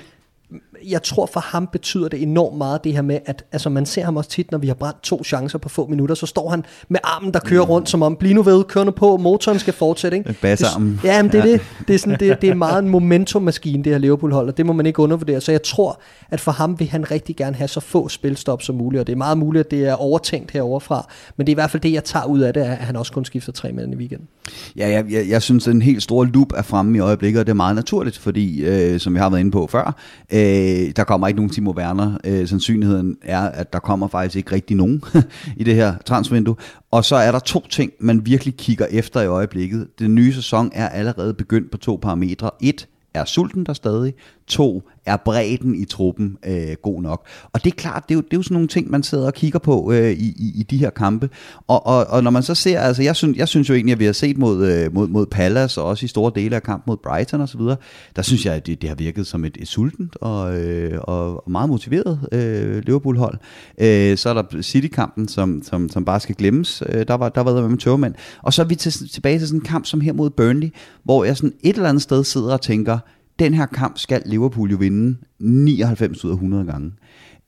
[0.88, 4.04] jeg tror for ham betyder det enormt meget det her med, at altså man ser
[4.04, 6.64] ham også tit, når vi har brændt to chancer på få minutter, så står han
[6.88, 9.74] med armen, der kører rundt, som om, bliv nu ved, kør nu på, motoren skal
[9.74, 10.16] fortsætte.
[10.16, 10.36] Ikke?
[10.40, 11.00] Bassarmen.
[11.02, 11.52] Det, ja, men det er, ja.
[11.52, 11.60] det.
[11.88, 14.72] Det, er sådan, det, det er meget en momentummaskine, det her Liverpool-hold, og det må
[14.72, 15.40] man ikke undervurdere.
[15.40, 18.76] Så jeg tror, at for ham vil han rigtig gerne have så få spilstop som
[18.76, 21.60] muligt, og det er meget muligt, at det er overtænkt heroverfra, men det er i
[21.60, 23.94] hvert fald det, jeg tager ud af det, at han også kun skifter tre mænd
[23.94, 24.28] i weekenden.
[24.76, 27.50] Ja, jeg, jeg, jeg synes, en helt stor loop er fremme i øjeblikket, og det
[27.50, 29.96] er meget naturligt, fordi, øh, som vi har været inde på før,
[30.32, 30.38] øh,
[30.72, 32.18] Øh, der kommer ikke nogen Timo Werner.
[32.24, 35.02] Øh, sandsynligheden er, at der kommer faktisk ikke rigtig nogen
[35.56, 36.56] i det her transfervindue.
[36.90, 39.88] Og så er der to ting, man virkelig kigger efter i øjeblikket.
[39.98, 42.50] Den nye sæson er allerede begyndt på to parametre.
[42.60, 44.14] Et, er sulten der stadig?
[44.46, 47.26] To, er bredden i truppen øh, god nok?
[47.52, 49.26] Og det er klart, det er, jo, det er jo sådan nogle ting, man sidder
[49.26, 51.30] og kigger på øh, i, i, i de her kampe.
[51.68, 53.98] Og, og, og når man så ser, altså jeg synes, jeg synes jo egentlig, at
[53.98, 56.90] vi har set mod, øh, mod, mod Palace, og også i store dele af kampen
[56.90, 57.76] mod Brighton og så videre,
[58.16, 61.44] der synes jeg, at det, det har virket som et, et sultent og, øh, og
[61.50, 63.38] meget motiveret øh, Liverpool-hold.
[63.78, 66.82] Øh, så er der City-kampen, som, som, som bare skal glemmes.
[66.88, 68.14] Øh, der var der var der med tørmand.
[68.42, 70.68] Og så er vi til, tilbage til sådan en kamp som her mod Burnley,
[71.04, 72.98] hvor jeg sådan et eller andet sted sidder og tænker,
[73.42, 76.92] den her kamp skal Liverpool jo vinde 99 ud af 100 gange.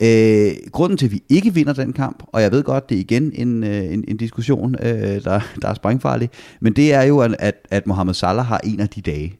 [0.02, 3.00] Øh, grunden til, at vi ikke vinder den kamp, og jeg ved godt, det er
[3.00, 6.30] igen en, øh, en, en diskussion, øh, der, der er sprængfarlig,
[6.60, 9.36] men det er jo, at, at Mohamed Salah har en af de dage.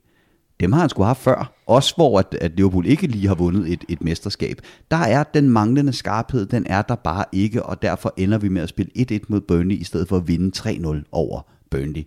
[0.60, 1.52] Dem har han skulle have før.
[1.66, 4.60] Også hvor at, at Liverpool ikke lige har vundet et, et mesterskab.
[4.90, 8.62] Der er den manglende skarphed, den er der bare ikke, og derfor ender vi med
[8.62, 11.40] at spille 1-1 mod Burnley, i stedet for at vinde 3-0 over
[11.70, 12.02] Burnley.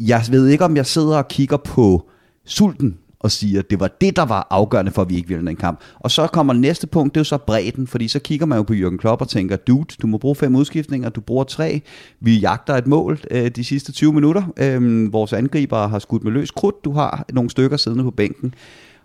[0.00, 2.08] Jeg ved ikke, om jeg sidder og kigger på
[2.44, 5.46] sulten og siger, at det var det, der var afgørende for, at vi ikke ville
[5.46, 5.80] den kamp.
[6.00, 8.62] Og så kommer næste punkt, det er jo så bredden, fordi så kigger man jo
[8.62, 11.82] på Jürgen Klopp og tænker, dude, du må bruge fem udskiftninger, du bruger tre,
[12.20, 16.32] vi jagter et mål øh, de sidste 20 minutter, øh, vores angriber har skudt med
[16.32, 18.54] løs krudt, du har nogle stykker siddende på bænken.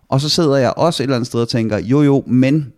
[0.10, 2.74] Og så sidder jeg også et eller andet sted og tænker, jo jo, men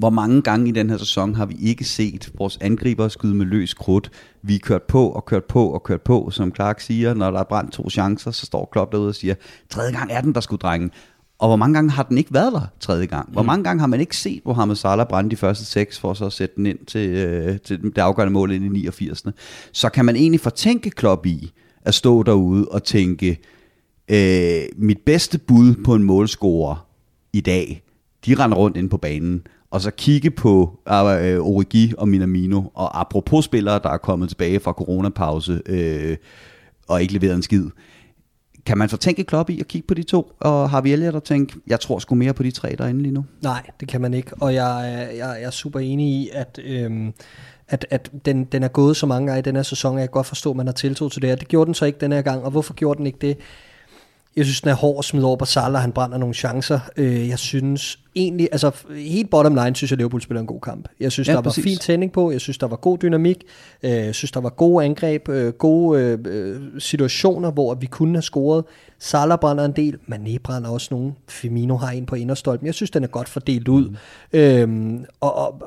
[0.00, 3.46] hvor mange gange i den her sæson har vi ikke set vores angriber skyde med
[3.46, 4.10] løs krudt.
[4.42, 7.14] Vi er kørt på og kørt på og kørt på, som Clark siger.
[7.14, 9.34] Når der er brændt to chancer, så står Klopp derude og siger,
[9.70, 10.90] tredje gang er den, der skulle drenge.
[11.38, 13.32] Og hvor mange gange har den ikke været der tredje gang?
[13.32, 13.46] Hvor mm.
[13.46, 16.32] mange gange har man ikke set Mohamed Salah brænde de første seks, for så at
[16.32, 19.24] sætte den ind til, øh, til det afgørende mål ind i 89.
[19.72, 23.38] Så kan man egentlig fortænke Klopp i at stå derude og tænke,
[24.08, 26.86] øh, mit bedste bud på en målscorer
[27.32, 27.82] i dag,
[28.26, 32.62] de render rundt ind på banen, og så kigge på ah, øh, Origi og Minamino,
[32.74, 36.16] og apropos spillere, der er kommet tilbage fra coronapause øh,
[36.88, 37.64] og ikke leveret en skid.
[38.66, 41.14] kan man så tænke Klopp i at kigge på de to, og har vi Elliot
[41.14, 43.24] at tænke, jeg tror sgu mere på de tre derinde lige nu?
[43.42, 46.60] Nej, det kan man ikke, og jeg, øh, jeg, jeg er super enig i, at,
[46.64, 47.12] øhm,
[47.68, 50.08] at, at den, den er gået så mange gange i den her sæson, at jeg
[50.08, 51.36] kan godt forstå, at man har tiltro til det her.
[51.36, 53.38] Det gjorde den så ikke den her gang, og hvorfor gjorde den ikke det?
[54.36, 56.80] Jeg synes, den er hård at smide over på Salah, han brænder nogle chancer.
[56.96, 60.88] Øh, jeg synes egentlig, altså helt bottom line, synes jeg, Liverpool spiller en god kamp.
[61.00, 61.64] Jeg synes, Ja, der præcis.
[61.64, 63.44] var fin tænding på, jeg synes, der var god dynamik,
[63.82, 68.22] øh, jeg synes, der var gode angreb, øh, gode øh, situationer, hvor vi kunne have
[68.22, 68.64] scoret.
[68.98, 71.12] Salah brænder en del, Mané brænder også nogle.
[71.28, 72.66] Firmino har en på inderstolpen.
[72.66, 73.88] Jeg synes, den er godt fordelt ud.
[74.32, 74.38] Mm.
[74.38, 75.62] Øhm, og, og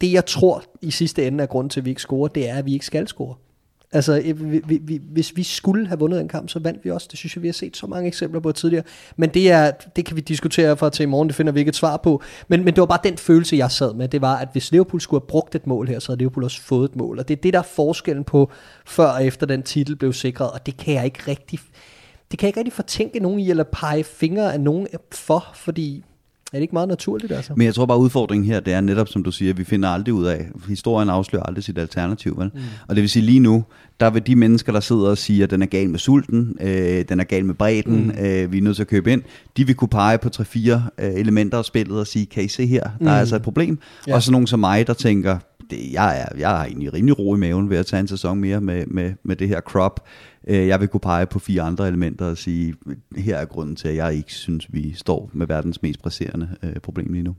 [0.00, 2.54] det, jeg tror i sidste ende er grund til, at vi ikke scorer, det er,
[2.54, 3.34] at vi ikke skal score.
[3.92, 6.90] Altså, øh, vi, vi, vi, hvis vi skulle have vundet en kamp, så vandt vi
[6.90, 7.08] også.
[7.10, 8.84] Det synes jeg, vi har set så mange eksempler på tidligere.
[9.16, 11.68] Men det, er, det kan vi diskutere fra til i morgen, det finder vi ikke
[11.68, 12.22] et svar på.
[12.48, 14.08] Men, men det var bare den følelse, jeg sad med.
[14.08, 16.62] Det var, at hvis Liverpool skulle have brugt et mål her, så havde Liverpool også
[16.62, 17.18] fået et mål.
[17.18, 18.50] Og det er det, der er forskellen på,
[18.86, 20.50] før og efter den titel blev sikret.
[20.50, 21.58] Og det kan jeg ikke rigtig,
[22.30, 26.04] det kan jeg ikke rigtig fortænke nogen i, eller pege fingre af nogen for, fordi
[26.52, 27.52] er det ikke meget naturligt, altså?
[27.56, 30.14] Men jeg tror bare, udfordringen her, det er netop, som du siger, vi finder aldrig
[30.14, 32.50] ud af, historien afslører aldrig sit alternativ, vel?
[32.54, 32.60] Mm.
[32.88, 33.64] Og det vil sige lige nu,
[34.00, 37.04] der vil de mennesker, der sidder og siger, at den er gal med sulten, øh,
[37.08, 38.24] den er gal med bredden, mm.
[38.24, 39.22] øh, vi er nødt til at købe ind,
[39.56, 42.66] de vil kunne pege på tre-fire øh, elementer af spillet og sige, kan I se
[42.66, 43.06] her, der mm.
[43.06, 43.78] er altså et problem.
[44.06, 44.14] Ja.
[44.14, 45.38] Og så nogen som mig, der tænker,
[45.72, 48.38] det, jeg, er, jeg er egentlig rimelig ro i maven ved at tage en sæson
[48.38, 50.06] mere med, med, med det her crop.
[50.46, 52.74] Øh, jeg vil kunne pege på fire andre elementer og sige,
[53.16, 56.76] her er grunden til, at jeg ikke synes, vi står med verdens mest presserende øh,
[56.76, 57.34] problem lige nu.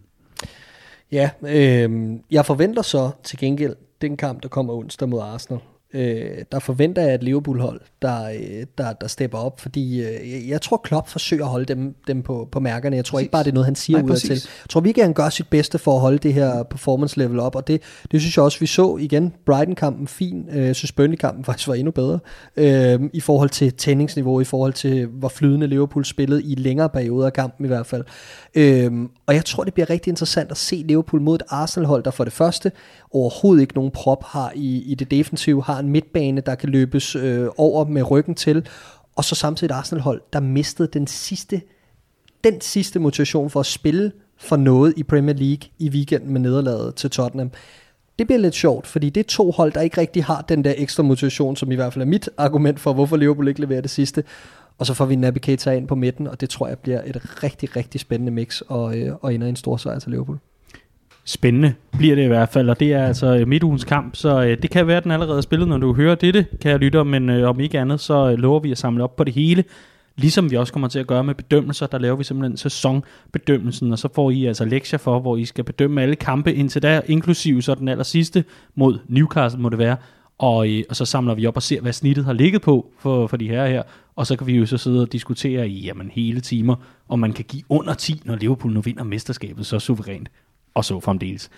[1.12, 5.62] Ja, øh, jeg forventer så til gengæld den kamp, der kommer onsdag mod Arsenal.
[5.94, 10.62] Øh, der forventer jeg et Liverpool-hold, der, øh, der, der stepper op, fordi øh, jeg-
[10.62, 12.96] tror, Klopp forsøger at holde dem, dem på, på mærkerne.
[12.96, 13.24] Jeg tror Præcis.
[13.24, 14.28] ikke bare, det er noget, han siger Nej, ud til.
[14.30, 14.46] præcis.
[14.64, 17.56] Jeg tror virkelig, han gør sit bedste for at holde det her performance level op,
[17.56, 19.34] og det, det synes jeg også, vi så igen.
[19.46, 20.46] Brighton-kampen fin.
[20.52, 22.20] Øh, Jeg synes, Burnley-kampen faktisk var endnu bedre
[22.58, 27.26] øh, i forhold til tændingsniveau, i forhold til, hvor flydende Liverpool spillede i længere perioder
[27.26, 28.04] af kampen i hvert fald.
[28.56, 32.12] Øhm, og jeg tror, det bliver rigtig interessant at se Liverpool mod et Arsenal-hold, der
[32.12, 32.72] for det første
[33.12, 37.16] overhovedet ikke nogen prop har i, i det defensive, har en midtbane, der kan løbes
[37.16, 38.68] øh, over med ryggen til,
[39.16, 41.62] og så samtidig et Arsenal-hold, der mistede den sidste,
[42.44, 46.96] den sidste motivation for at spille for noget i Premier League i weekenden med nederlaget
[46.96, 47.52] til Tottenham.
[48.20, 50.74] Det bliver lidt sjovt, fordi det er to hold, der ikke rigtig har den der
[50.78, 53.90] ekstra motivation, som i hvert fald er mit argument for, hvorfor Liverpool ikke leverer det
[53.90, 54.24] sidste.
[54.78, 57.44] Og så får vi Naby Keita ind på midten, og det tror jeg bliver et
[57.44, 60.40] rigtig, rigtig spændende mix, og, øh, og ender i en stor sejr til Liverpool.
[61.26, 64.58] Spændende bliver det i hvert fald, og det er altså øh, midtugens kamp, så øh,
[64.62, 67.30] det kan være, at den allerede er spillet, når du hører dette, kære lytter, men
[67.30, 69.64] øh, om ikke andet, så øh, lover vi at samle op på det hele,
[70.16, 74.00] ligesom vi også kommer til at gøre med bedømmelser, der laver vi simpelthen sæsonbedømmelsen, og
[74.00, 77.62] så får I altså lektier for, hvor I skal bedømme alle kampe indtil da, inklusive
[77.62, 78.44] så den aller sidste
[78.76, 79.98] mod Newcastle må det være,
[80.38, 83.28] og, øh, og så samler vi op og ser, hvad snittet har ligget på for,
[83.28, 83.84] for de her her,
[84.16, 86.76] og så kan vi jo så sidde og diskutere i jamen, hele timer,
[87.10, 90.30] om man kan give under 10, når Liverpool nu vinder mesterskabet så suverænt
[90.74, 91.50] og så fremdeles.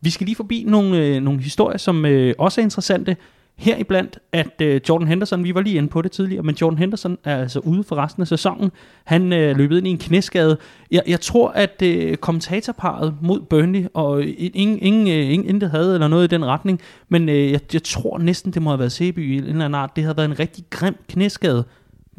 [0.00, 3.16] Vi skal lige forbi nogle, øh, nogle historier, som øh, også er interessante.
[3.56, 6.78] Her iblandt, at øh, Jordan Henderson, vi var lige inde på det tidligere, men Jordan
[6.78, 8.70] Henderson er altså ude for resten af sæsonen.
[9.04, 10.58] Han øh, løbet ind i en knæskade.
[10.90, 15.70] Jeg, jeg tror, at øh, kommentatorparet mod Burnley, og øh, ingen, ingen, øh, ingen intet
[15.70, 18.78] havde eller noget i den retning, men øh, jeg, jeg tror næsten, det må have
[18.78, 19.96] været Seby i en eller anden art.
[19.96, 21.64] Det havde været en rigtig grim knæskade.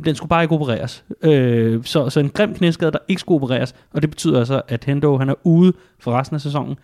[0.05, 1.05] Den skulle bare ikke opereres.
[1.21, 4.83] Øh, så, så en grim knæskade, der ikke skulle opereres, og det betyder altså, at
[4.83, 6.75] Hendo han er ude for resten af sæsonen,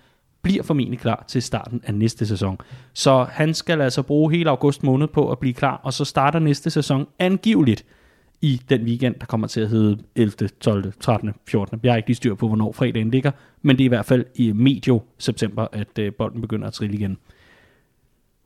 [0.42, 2.58] bliver formentlig klar til starten af næste sæson.
[2.94, 6.40] Så han skal altså bruge hele august måned på at blive klar, og så starter
[6.40, 7.86] næste sæson angiveligt
[8.42, 11.80] i den weekend, der kommer til at hedde 11., 12., 13., 14.
[11.84, 14.26] Jeg har ikke lige styr på, hvornår fredagen ligger, men det er i hvert fald
[14.36, 17.18] i medio september, at øh, bolden begynder at trille igen.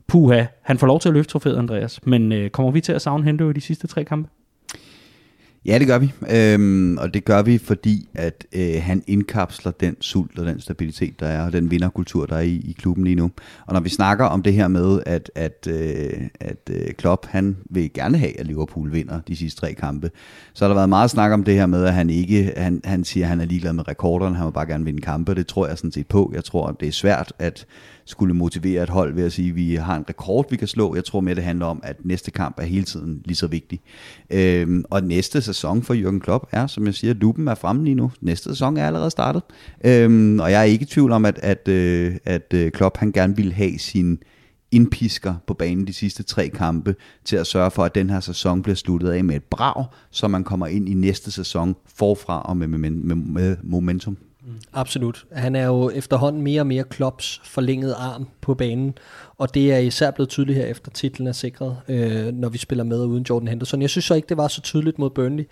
[0.06, 3.02] Puha, han får lov til at løfte trofæet, Andreas, men øh, kommer vi til at
[3.02, 4.28] savne Hendo i de sidste tre kampe?
[5.66, 6.12] Ja, det gør vi.
[6.30, 11.20] Øhm, og det gør vi, fordi at øh, han indkapsler den sult og den stabilitet,
[11.20, 13.30] der er, og den vinderkultur, der er i, i klubben lige nu.
[13.66, 17.56] Og når vi snakker om det her med, at, at, øh, at øh, Klopp, han
[17.70, 20.10] vil gerne have, at Liverpool vinder de sidste tre kampe,
[20.54, 23.04] så har der været meget snak om det her med, at han ikke, han, han
[23.04, 25.34] siger, at han er ligeglad med rekorderne, han vil bare gerne vinde kampe.
[25.34, 26.32] Det tror jeg sådan set på.
[26.34, 27.66] Jeg tror, at det er svært at
[28.06, 30.94] skulle motivere et hold ved at sige, at vi har en rekord, vi kan slå.
[30.94, 33.80] Jeg tror mere, det handler om, at næste kamp er hele tiden lige så vigtig.
[34.30, 37.94] Øhm, og næste sæson for Jürgen Klopp er, som jeg siger, lupen er fremme lige
[37.94, 38.10] nu.
[38.20, 39.42] Næste sæson er allerede startet.
[39.84, 43.12] Øhm, og jeg er ikke i tvivl om, at, at, øh, at øh, Klopp han
[43.12, 44.18] gerne vil have sin
[44.74, 48.62] indpisker på banen de sidste tre kampe til at sørge for, at den her sæson
[48.62, 52.56] bliver sluttet af med et brag, så man kommer ind i næste sæson forfra og
[52.56, 54.16] med, med, med, med momentum.
[54.46, 54.60] Mm.
[54.72, 55.24] Absolut.
[55.32, 58.98] Han er jo efterhånden mere og mere Klopps forlængede arm på banen,
[59.38, 62.84] og det er især blevet tydeligt her efter titlen er sikret, øh, når vi spiller
[62.84, 63.82] med uden Jordan Henderson.
[63.82, 65.44] Jeg synes så ikke, det var så tydeligt mod Burnley,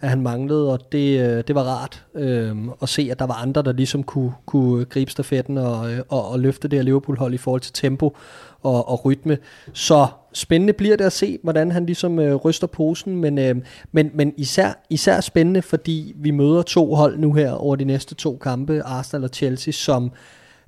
[0.00, 3.34] at han manglede, og det, øh, det var rart øh, at se, at der var
[3.34, 7.34] andre, der ligesom kunne, kunne gribe stafetten og, øh, og, og løfte det her Liverpool-hold
[7.34, 8.16] i forhold til tempo
[8.62, 9.38] og, og rytme.
[9.72, 13.56] Så spændende bliver det at se, hvordan han ligesom øh, ryster posen, men, øh,
[13.92, 18.14] men, men især, især spændende, fordi vi møder to hold nu her over de næste
[18.14, 20.12] to kampe, Arsenal og Chelsea, som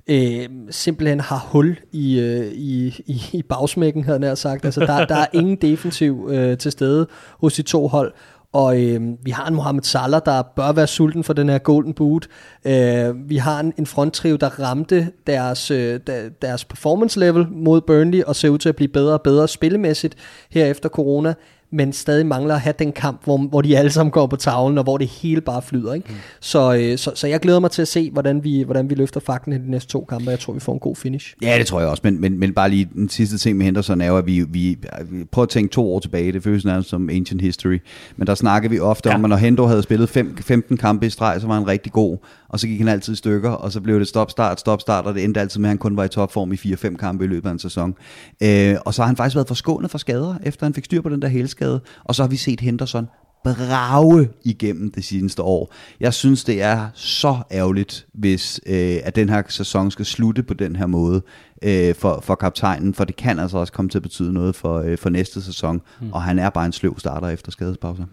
[0.07, 4.65] øh, simpelthen har hul i, øh, i, i, i bagsmækken, havde jeg sagt.
[4.65, 7.07] Altså, der, der er ingen defensiv øh, til stede
[7.41, 8.13] hos de to hold,
[8.53, 11.93] og øh, vi har en Mohamed Salah, der bør være sulten for den her Golden
[11.93, 12.27] Boot.
[12.65, 15.99] Øh, vi har en, en fronttrio, der ramte deres, øh,
[16.41, 20.15] deres performance level mod Burnley, og ser ud til at blive bedre og bedre spillemæssigt
[20.49, 21.33] her efter corona
[21.73, 24.77] men stadig mangler at have den kamp, hvor, hvor de alle sammen går på tavlen,
[24.77, 25.93] og hvor det hele bare flyder.
[25.93, 26.07] Ikke?
[26.09, 26.15] Mm.
[26.39, 29.19] Så, øh, så, så jeg glæder mig til at se, hvordan vi, hvordan vi løfter
[29.19, 31.35] fakten i de næste to kampe, jeg tror, vi får en god finish.
[31.41, 34.01] Ja, det tror jeg også, men, men, men bare lige den sidste ting med Henderson
[34.01, 34.77] er jo, at vi, vi,
[35.09, 37.79] vi prøver at tænke to år tilbage, det føles nærmest som ancient history,
[38.17, 39.15] men der snakker vi ofte ja.
[39.15, 41.91] om, at når Hendo havde spillet fem, 15 kampe i streg, så var han rigtig
[41.91, 42.17] god,
[42.53, 45.23] og så gik han altid i stykker, og så blev det stop-start, stop-start, og det
[45.23, 47.53] endte altid med, at han kun var i topform i 4-5 kampe i løbet af
[47.53, 47.95] en sæson.
[48.43, 51.09] Øh, og så har han faktisk været forskånet for skader, efter han fik styr på
[51.09, 53.07] den der hælskade, og så har vi set Henderson
[53.43, 55.73] brage igennem det seneste år.
[55.99, 60.53] Jeg synes, det er så ærgerligt, hvis øh, at den her sæson skal slutte på
[60.53, 61.21] den her måde
[61.63, 64.79] øh, for, for kaptajnen, for det kan altså også komme til at betyde noget for,
[64.79, 66.11] øh, for næste sæson, mm.
[66.11, 68.05] og han er bare en sløv starter efter skadespauser.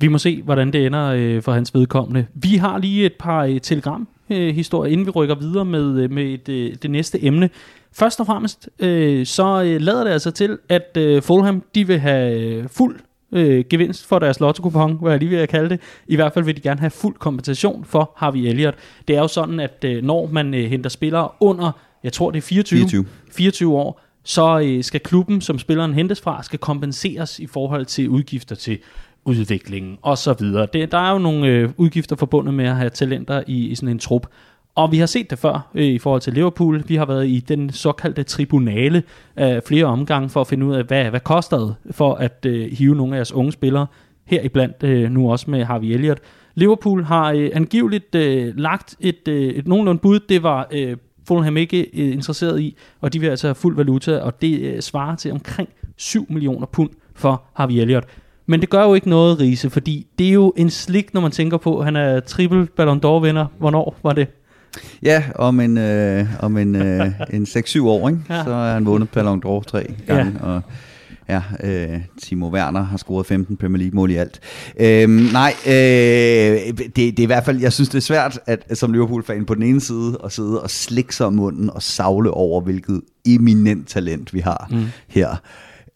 [0.00, 2.26] Vi må se, hvordan det ender øh, for hans vedkommende.
[2.34, 6.10] Vi har lige et par øh, telegram øh, historier, inden vi rykker videre med, øh,
[6.10, 7.50] med et, øh, det næste emne.
[7.92, 11.98] Først og fremmest, øh, så øh, lader det altså til, at øh, Fulham de vil
[11.98, 12.96] have øh, fuld
[13.32, 15.80] øh, gevinst for deres lotto hvad jeg lige vil kalde det.
[16.06, 18.76] I hvert fald vil de gerne have fuld kompensation for Harvey Elliott.
[19.08, 21.72] Det er jo sådan, at øh, når man øh, henter spillere under,
[22.04, 23.06] jeg tror det er 24, 24.
[23.32, 28.08] 24 år, så øh, skal klubben, som spilleren hentes fra, skal kompenseres i forhold til
[28.08, 28.78] udgifter til
[29.26, 30.66] udviklingen og så videre.
[30.72, 33.88] Det, der er jo nogle øh, udgifter forbundet med at have talenter i, i sådan
[33.88, 34.26] en trup.
[34.74, 36.84] Og vi har set det før øh, i forhold til Liverpool.
[36.86, 39.02] Vi har været i den såkaldte tribunale
[39.38, 42.72] øh, flere omgange for at finde ud af, hvad, hvad koster det for at øh,
[42.72, 43.86] hive nogle af jeres unge spillere,
[44.24, 46.20] her iblandt øh, nu også med Harvey Elliott.
[46.54, 50.20] Liverpool har øh, angiveligt øh, lagt et, øh, et nogenlunde bud.
[50.20, 50.96] Det var øh,
[51.28, 54.80] Fulham ikke øh, interesseret i, og de vil altså have fuld valuta, og det øh,
[54.80, 58.06] svarer til omkring 7 millioner pund for Harvey Elliott.
[58.46, 61.30] Men det gør jo ikke noget, Riese, fordi det er jo en slik, når man
[61.30, 63.46] tænker på, han er triple Ballon d'Or vinder.
[63.58, 64.28] Hvornår var det?
[65.02, 68.20] Ja, om en, øh, om en, øh, en 6-7 år, ikke?
[68.30, 68.44] Ja.
[68.44, 70.32] så er han vundet Ballon d'Or tre gange.
[70.42, 70.46] Ja.
[70.46, 70.62] Og
[71.28, 74.40] Ja, øh, Timo Werner har scoret 15 Premier League-mål i alt.
[74.80, 78.78] Øh, nej, øh, det, det er i hvert fald, jeg synes det er svært, at
[78.78, 82.30] som Liverpool-fan på den ene side, at sidde og slikke sig om munden og savle
[82.30, 84.84] over, hvilket eminent talent vi har mm.
[85.08, 85.36] her.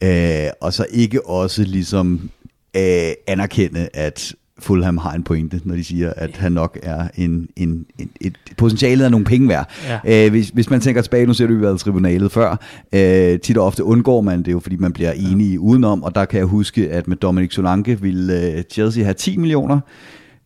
[0.02, 2.30] Øh, og så ikke også ligesom
[2.76, 7.48] øh, anerkende, at Fulham har en pointe, når de siger, at han nok er en,
[7.56, 9.70] en, en et potentialet af nogle penge værd.
[10.04, 10.24] Ja.
[10.24, 12.56] Øh, hvis, hvis man tænker tilbage, nu ser du jo været tribunalet før,
[12.92, 15.58] øh, tit og ofte undgår man det jo, fordi man bliver enige ja.
[15.58, 19.36] udenom, og der kan jeg huske, at med Dominic Solanke ville øh, Chelsea have 10
[19.36, 19.80] millioner,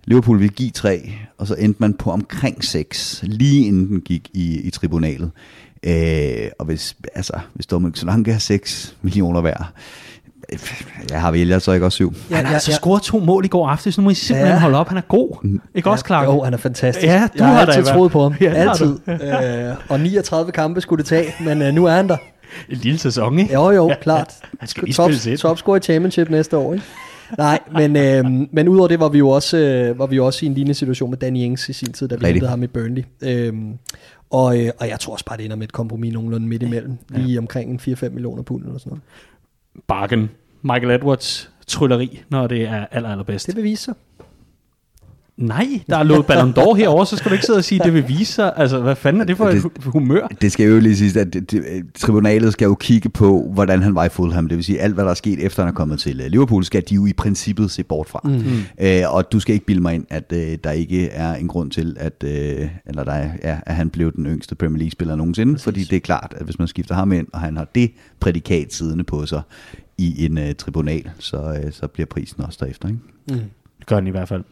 [0.05, 4.31] Liverpool ville give 3, og så endte man på omkring 6, lige inden den gik
[4.33, 5.31] i, i tribunalet.
[5.87, 9.73] Øh, og hvis, altså, hvis Dominic Solanke har 6 millioner værd,
[11.11, 12.15] jeg har vælget så ikke også syv.
[12.31, 12.77] Ja, han har ja, altså ja.
[12.77, 14.61] scoret to mål i går aftes, så nu må I simpelthen ja.
[14.61, 14.89] holde op.
[14.89, 15.45] Han er god.
[15.45, 15.61] Mm.
[15.75, 16.27] Ikke ja, også, Clark?
[16.27, 17.07] Jo, han er fantastisk.
[17.07, 18.35] Ja, du jeg har altid troet på ham.
[18.41, 18.99] Ja, altid.
[19.09, 22.17] øh, og 39 kampe skulle det tage, men øh, nu er han der.
[22.69, 23.55] En lille sæson, ikke?
[23.55, 24.35] Jo, jo, klart.
[24.61, 26.87] Han skal top, top score i championship næste år, ikke?
[27.39, 30.47] Nej, men, øh, men udover det var vi jo også, øh, var vi jo også
[30.47, 32.67] i en lignende situation med Danny Ings i sin tid, da vi hentede ham i
[32.67, 33.05] Burnley.
[33.23, 33.53] Øh,
[34.31, 36.99] og, øh, og jeg tror også bare, det ender med et kompromis nogenlunde midt imellem.
[37.15, 37.19] Ja.
[37.19, 39.03] Lige omkring 4-5 millioner pund eller sådan noget.
[39.87, 40.29] Bargain.
[40.65, 43.47] Michael Edwards trylleri, når det er aller, allerbedst.
[43.47, 43.95] Det vil vise sig.
[45.37, 47.85] Nej, der er lovet Ballon d'Or herovre, så skal du ikke sidde og sige, at
[47.85, 48.53] det vil vise sig.
[48.57, 50.27] Altså, hvad fanden er det for det, et humør?
[50.41, 51.63] Det skal jo lige sige, at det, det,
[51.95, 54.49] tribunalet skal jo kigge på, hvordan han var i Fulham.
[54.49, 56.83] Det vil sige, alt hvad der er sket efter han er kommet til Liverpool, skal
[56.89, 58.21] de jo i princippet se bort fra.
[58.25, 58.41] Mm.
[58.81, 61.71] Øh, og du skal ikke bilde mig ind, at øh, der ikke er en grund
[61.71, 65.53] til, at, øh, eller der er, ja, at han blev den yngste Premier League-spiller nogensinde.
[65.53, 65.65] Præcis.
[65.65, 67.91] Fordi det er klart, at hvis man skifter ham ind, og han har det
[68.21, 69.43] prædikat siddende på sig
[69.99, 72.89] i en øh, tribunal, så, øh, så bliver prisen også derefter.
[72.89, 73.01] Ikke?
[73.29, 73.51] Mm.
[73.79, 74.45] Det gør den i hvert fald.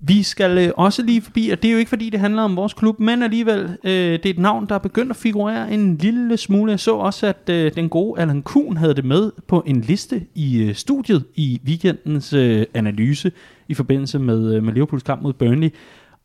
[0.00, 2.56] Vi skal øh, også lige forbi, og det er jo ikke fordi, det handler om
[2.56, 5.96] vores klub, men alligevel, øh, det er et navn, der er begyndt at figurere en
[5.96, 6.70] lille smule.
[6.70, 10.26] Jeg så også, at øh, den gode Allan Kuhn havde det med på en liste
[10.34, 13.32] i øh, studiet i weekendens øh, analyse
[13.68, 15.70] i forbindelse med, øh, med Liverpools kamp mod Burnley.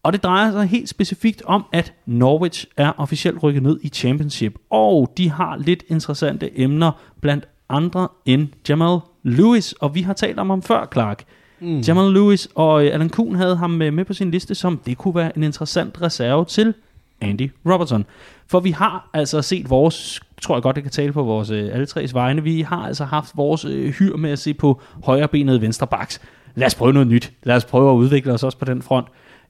[0.04, 4.56] Og det drejer sig helt specifikt om, at Norwich er officielt rykket ned i Championship,
[4.70, 6.92] og de har lidt interessante emner,
[7.22, 11.24] blandt andre end Jamal Lewis, og vi har talt om ham før, Clark.
[11.60, 11.80] Mm.
[11.80, 14.98] Jamal Lewis og øh, Alan Kuhn havde ham med, med på sin liste, som det
[14.98, 16.74] kunne være en interessant reserve til
[17.22, 18.06] Andy Robertson.
[18.48, 21.74] For vi har altså set vores, tror jeg godt, det kan tale på vores øh,
[21.74, 25.62] alle tres vegne, vi har altså haft vores øh, hyr med at se på højrebenet
[25.62, 26.22] venstre backs.
[26.56, 27.34] Lad os prøve noget nyt.
[27.44, 29.08] Lad os prøve at udvikle os også på den front.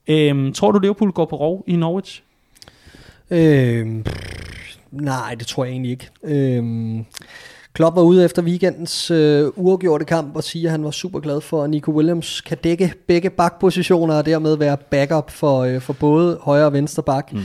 [0.08, 2.24] Øhm, tror du, Liverpool går på rov i Norwich?
[3.32, 3.88] Øh,
[4.92, 6.10] nej, det tror jeg egentlig ikke.
[6.24, 6.64] Øh,
[7.74, 11.42] Klopp var ude efter weekendens øh, uafgjorte kamp og siger, at han var super glad
[11.42, 15.94] for, at Nico Williams kan dække begge bakpositioner og dermed være backup for, øh, for
[15.94, 17.34] både højre og venstre bak.
[17.34, 17.40] Mm.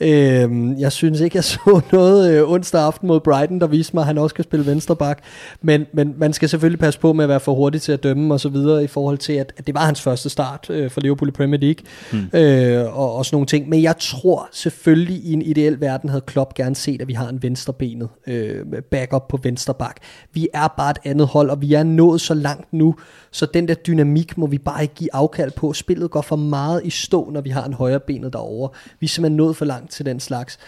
[0.00, 4.00] Øh, jeg synes ikke, jeg så noget øh, onsdag aften mod Brighton, der viste mig,
[4.00, 5.18] at han også kan spille venstre bak.
[5.62, 8.34] Men, men man skal selvfølgelig passe på med at være for hurtig til at dømme
[8.34, 11.00] og så videre i forhold til, at, at det var hans første start øh, for
[11.00, 12.38] Liverpool i Premier League mm.
[12.38, 13.68] øh, og, og sådan nogle ting.
[13.68, 17.28] Men jeg tror selvfølgelig, i en ideel verden havde Klopp gerne set, at vi har
[17.28, 19.96] en venstrebenet øh, backup på venstre bak.
[20.32, 22.94] Vi er bare et andet hold, og vi er nået så langt nu,
[23.30, 25.72] så den der dynamik må vi bare ikke give afkald på.
[25.72, 28.70] Spillet går for meget i stå, når vi har en højre benet derovre.
[29.00, 30.58] Vi er simpelthen nået for langt til den slags.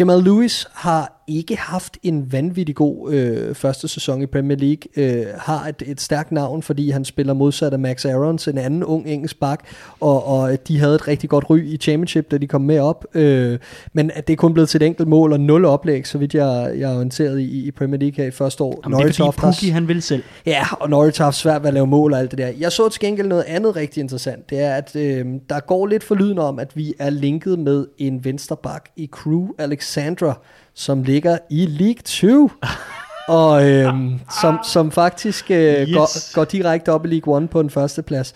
[0.00, 4.82] Jamal Lewis har ikke haft en vanvittig god øh, første sæson i Premier League.
[4.96, 8.84] Øh, har et, et stærkt navn, fordi han spiller modsat af Max Aarons, en anden
[8.84, 9.64] ung engelsk bak,
[10.00, 13.06] og, og de havde et rigtig godt ry i Championship, da de kom med op.
[13.14, 13.58] Øh,
[13.92, 16.34] men at det er kun blevet til et enkelt mål og nul oplæg, så vidt
[16.34, 18.80] jeg, jeg er orienteret i, i Premier League her i første år.
[18.84, 20.22] Jamen, det er fordi Pukki, han vil selv.
[20.46, 22.48] Ja, og Norwich har haft svært ved at lave mål og alt det der.
[22.58, 24.50] Jeg så til gengæld noget andet rigtig interessant.
[24.50, 27.86] Det er, at øh, der går lidt for lyden om, at vi er linket med
[27.98, 30.40] en vensterbak i Crew Alexandra,
[30.74, 32.50] som ligger i League 2.
[33.28, 35.94] og øhm, som, som faktisk øh, yes.
[35.94, 38.34] går, går direkte op i League 1 på den første plads.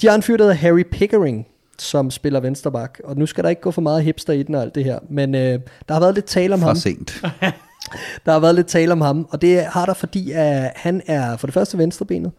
[0.00, 1.46] De har en fyr, der hedder Harry Pickering,
[1.78, 2.98] som spiller vensterbak.
[3.04, 4.98] Og nu skal der ikke gå for meget hipster i den og alt det her.
[5.10, 6.76] Men øh, der har været lidt tale om For ham.
[6.76, 7.22] sent.
[8.26, 11.36] Der har været lidt tale om ham, og det har der, fordi at han er
[11.36, 12.32] for det første venstrebenet,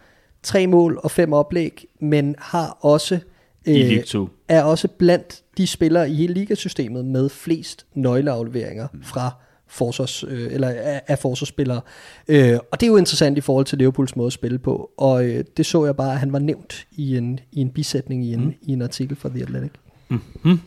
[0.44, 3.20] tre mål og fem oplæg, men har også
[3.68, 4.30] I League 2.
[4.48, 9.32] er også blandt de spillere i hele ligasystemet med flest nøgleafleveringer fra
[9.68, 11.82] forsvars, øh, eller af, af forsvarsspillere.
[12.28, 15.26] Øh, og det er jo interessant i forhold til Liverpools måde at spille på, og
[15.26, 18.34] øh, det så jeg bare, at han var nævnt i en, i en bisætning i
[18.34, 18.54] en, mm.
[18.62, 19.72] i en artikel fra The Athletic.
[20.10, 20.60] Mm-hmm.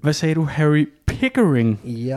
[0.00, 1.80] Hvad sagde du, Harry Pickering?
[1.84, 2.16] Ja.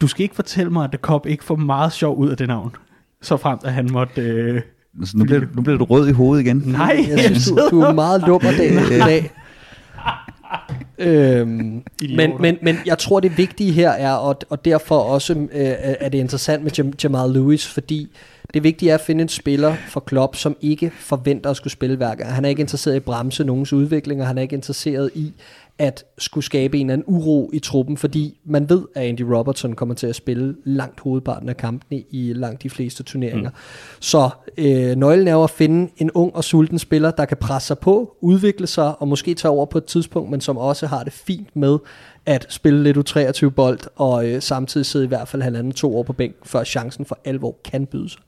[0.00, 2.48] Du skal ikke fortælle mig, at det kom ikke for meget sjov ud af det
[2.48, 2.76] navn.
[3.22, 4.20] Så frem, at han måtte...
[4.22, 4.62] Øh...
[5.00, 6.62] Altså, nu, bliver, nu bliver du rød i hovedet igen.
[6.66, 9.30] Nej, Jeg synes, du, du er meget lummer dag i dag.
[10.98, 11.82] øhm,
[12.16, 16.08] men, men, men jeg tror det vigtige her er Og, og derfor også øh, er
[16.08, 18.08] det interessant med Jam, Jamal Lewis Fordi
[18.54, 21.96] det vigtige er at finde en spiller for Klopp Som ikke forventer at skulle spille
[21.96, 22.32] hver gang.
[22.34, 25.32] Han er ikke interesseret i at bremse nogens udvikling Og han er ikke interesseret i
[25.78, 29.72] at skulle skabe en eller anden uro i truppen, fordi man ved, at Andy Robertson
[29.72, 33.50] kommer til at spille langt hovedparten af kampene i langt de fleste turneringer.
[33.50, 33.56] Mm.
[34.00, 37.66] Så øh, nøglen er jo at finde en ung og sulten spiller, der kan presse
[37.66, 41.04] sig på, udvikle sig og måske tage over på et tidspunkt, men som også har
[41.04, 41.78] det fint med
[42.26, 46.02] at spille lidt U23 bold og øh, samtidig sidde i hvert fald halvanden to år
[46.02, 48.20] på bænk, før chancen for alvor kan byde sig.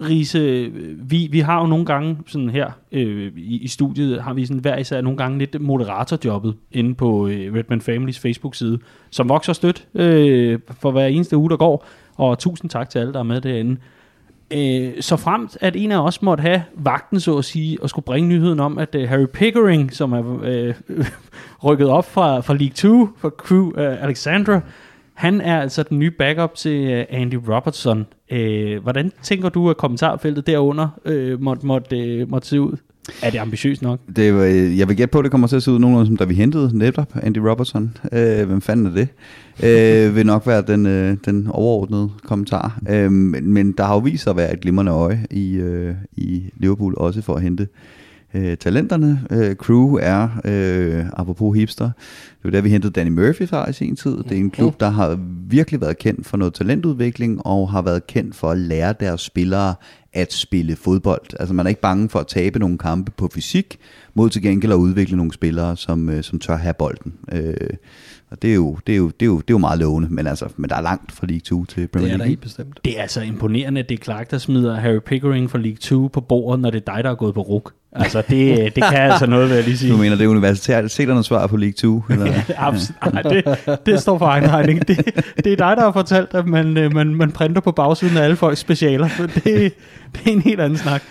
[0.00, 4.34] Riese, øh, vi, vi har jo nogle gange sådan her øh, i, i studiet, har
[4.34, 8.78] vi sådan hver især nogle gange lidt moderatorjobbet inde på øh, Redman Families Facebook-side,
[9.10, 11.86] som vokser stødt øh, for hver eneste uge, der går.
[12.16, 13.76] Og tusind tak til alle, der er med derinde.
[14.50, 18.04] Øh, så fremt, at en af os måtte have vagten, så at sige, og skulle
[18.04, 20.74] bringe nyheden om, at øh, Harry Pickering, som er øh,
[21.64, 24.60] rykket op fra, fra League 2, fra Crew øh, Alexandra,
[25.14, 28.06] han er altså den nye backup til øh, Andy Robertson.
[28.32, 32.76] Øh, hvordan tænker du, at kommentarfeltet derunder øh, måtte, måtte, øh, måtte se ud?
[33.22, 34.00] Er det ambitiøst nok?
[34.16, 36.06] Det, var- øh, jeg vil gætte på, at det kommer til at se ud nogenlunde
[36.06, 37.96] som da vi hentede netop Andy Robertson.
[38.12, 39.08] Øh, hvem fanden er det?
[40.08, 42.78] Øh, vil nok være den, øh, den overordnede kommentar.
[42.88, 45.94] Øh, men, men der har jo vist sig at være et glimrende øje i, øh,
[46.16, 47.68] i Liverpool, også for at hente øh,
[48.56, 49.20] talenterne.
[49.30, 53.72] Øh, Crew er, øh, apropos hipster, det var der, vi hentede Danny Murphy fra i
[53.72, 54.16] sin tid.
[54.16, 55.18] Det er en klub, der har
[55.48, 59.74] virkelig været kendt for noget talentudvikling, og har været kendt for at lære deres spillere
[60.12, 61.40] at spille fodbold.
[61.40, 63.78] Altså man er ikke bange for at tabe nogle kampe på fysik,
[64.14, 67.14] mod til gengæld at udvikle nogle spillere, som, øh, som tør have bolden.
[67.32, 67.54] Øh,
[68.30, 70.08] og det er, jo, det, er jo, det, er jo, det er jo meget lovende,
[70.10, 72.28] men, altså, men der er langt fra League 2 til Premier Det er League.
[72.28, 72.80] helt bestemt.
[72.84, 76.08] Det er altså imponerende, at det er Clark, der smider Harry Pickering fra League 2
[76.12, 77.72] på bordet, når det er dig, der er gået på ruk.
[77.94, 79.92] Altså, det, det kan altså noget, vil jeg lige sige.
[79.92, 82.02] Du mener, det er universiteternes svar på League 2?
[82.10, 82.32] Eller?
[82.68, 84.88] Abs- Ej, det, det står for egen regning.
[84.88, 84.98] Det,
[85.36, 88.22] det er dig, der har fortalt, at man, øh, man, man printer på bagsiden af
[88.22, 89.08] alle folks specialer.
[89.08, 91.02] Så det, det er en helt anden snak.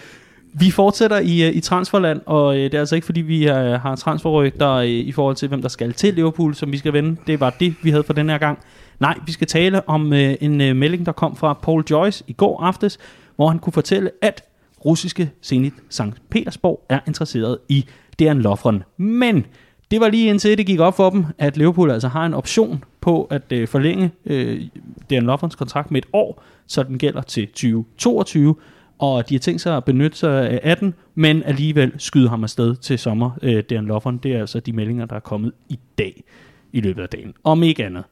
[0.54, 3.96] Vi fortsætter i, øh, i transferland, og øh, det er altså ikke fordi, vi har
[4.00, 7.16] transferrygter i forhold til, hvem der skal til Liverpool, som vi skal vende.
[7.28, 8.60] Det var det, vi havde for den her gang.
[9.00, 12.34] Nej, vi skal tale om øh, en øh, melding, der kom fra Paul Joyce i
[12.34, 12.98] går aftes,
[13.36, 14.44] hvor han kunne fortælle, at
[14.86, 16.02] russiske Zenit St.
[16.30, 17.86] Petersborg er interesseret i
[18.20, 18.84] Dejan Lovren.
[18.98, 19.46] Men
[19.92, 22.84] det var lige indtil det gik op for dem, at Liverpool altså har en option
[23.02, 24.62] på at øh, forlænge øh,
[25.10, 28.56] Dejan Lovrens kontrakt med et år, så den gælder til 2022,
[29.00, 32.76] og de har tænkt sig at benytte sig af den, men alligevel skyde ham afsted
[32.76, 34.18] til sommer, øh, Dejan Lovren.
[34.18, 36.24] Det er altså de meldinger, der er kommet i dag
[36.74, 37.34] i løbet af dagen.
[37.44, 38.04] Om ikke andet,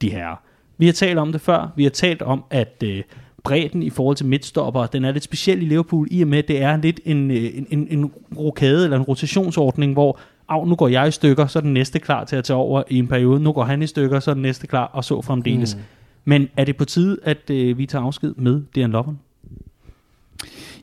[0.00, 0.42] de her.
[0.78, 1.72] Vi har talt om det før.
[1.76, 3.02] Vi har talt om, at øh,
[3.48, 6.48] bredden i forhold til midtstopper, den er lidt speciel i Liverpool, i og med, at
[6.48, 10.18] det er lidt en, øh, en, en, en rokade eller en rotationsordning, hvor
[10.48, 12.82] Au, nu går jeg i stykker, så er den næste klar til at tage over
[12.90, 13.40] i en periode.
[13.40, 15.74] Nu går han i stykker, så er den næste klar, og så fremdeles.
[15.74, 15.82] Mm.
[16.24, 19.18] Men er det på tide, at øh, vi tager afsked med Dejan Lovren?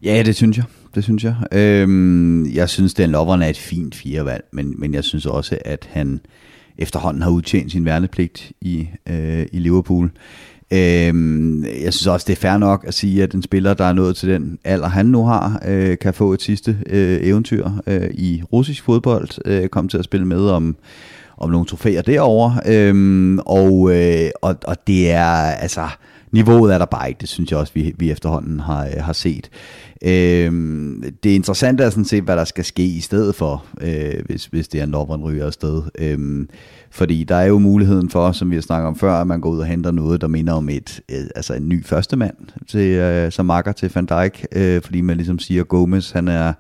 [0.04, 0.66] Ja, det synes jeg.
[0.96, 1.36] Det synes jeg.
[1.52, 5.90] Øhm, jeg synes, Dejan Lovren er et fint firevalg, men, men jeg synes også, at
[5.92, 6.20] han
[6.78, 10.12] efterhånden har udtjent sin værnepligt i, øh, i Liverpool.
[10.76, 13.94] Øhm, jeg synes også, det er fair nok at sige, at en spiller, der er
[13.94, 18.10] nået til den alder, han nu har, øh, kan få et sidste øh, eventyr øh,
[18.14, 20.76] i russisk fodbold, øh, komme til at spille med om,
[21.38, 22.60] om nogle trofæer derovre.
[22.66, 25.88] Øhm, og, øh, og, og det er altså
[26.32, 29.14] niveauet er der bare ikke, det synes jeg også, vi, vi efterhånden har, øh, har
[29.14, 29.50] set.
[30.04, 30.52] Øh,
[31.24, 34.68] det interessante er sådan set, hvad der skal ske i stedet for, øh, hvis, hvis
[34.68, 35.82] det er en Lovren ryger afsted.
[36.00, 36.48] Øh,
[36.92, 39.50] fordi der er jo muligheden for, som vi har snakket om før, at man går
[39.50, 42.36] ud og henter noget, der minder om et, øh, altså en ny førstemand
[42.68, 46.28] til, øh, som makker til Van Dijk, øh, fordi man ligesom siger, at Gomez, han
[46.28, 46.54] er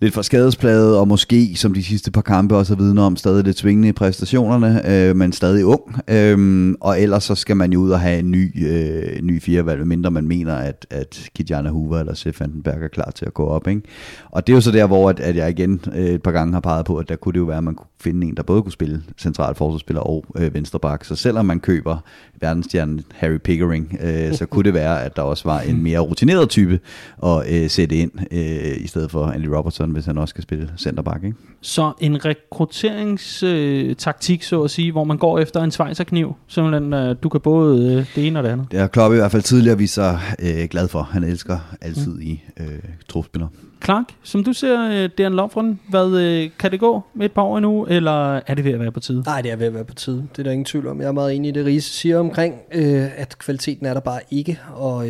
[0.00, 3.44] lidt for skadespladet, og måske, som de sidste par kampe også har vidner om, stadig
[3.44, 5.96] lidt svingende i præstationerne, øh, men stadig ung.
[6.08, 9.86] Øh, og ellers så skal man jo ud og have en ny, øh, ny firevalg,
[9.86, 13.46] mindre man mener, at, at Kijana Hoover eller Stefan Vandenberg er klar til at gå
[13.46, 13.68] op.
[13.68, 13.82] Ikke?
[14.30, 16.52] Og det er jo så der, hvor at, at jeg igen øh, et par gange
[16.52, 18.42] har peget på, at der kunne det jo være, at man kunne finde en, der
[18.42, 21.04] både kunne spille central forsvarsspiller og øh, venstreback.
[21.04, 21.96] Så selvom man køber
[22.40, 26.48] verdensstjernen Harry Pickering, øh, så kunne det være, at der også var en mere rutineret
[26.48, 26.80] type
[27.22, 30.70] at øh, sætte ind, øh, i stedet for Andy Robertson, hvis han også skal spille
[30.78, 31.24] centerback.
[31.24, 31.36] Ikke?
[31.60, 37.16] Så en rekrutteringstaktik, øh, så at sige, hvor man går efter en svejserkniv, simpelthen, øh,
[37.22, 38.66] du kan både øh, det ene og det andet.
[38.70, 41.02] Det har Klopp i hvert fald tidligere vist sig øh, glad for.
[41.02, 42.22] Han elsker altid mm.
[42.22, 42.78] i øh,
[43.08, 43.50] trupspillere.
[43.84, 47.32] Clark, som du ser øh, uh, Dejan Lovren, hvad, uh, kan det gå med et
[47.32, 49.22] par år endnu, eller er det ved at være på tide?
[49.26, 50.28] Nej, det er ved at være på tide.
[50.32, 51.00] Det er der ingen tvivl om.
[51.00, 54.20] Jeg er meget enig i det, Riese siger omkring, øh, at kvaliteten er der bare
[54.30, 55.06] ikke, og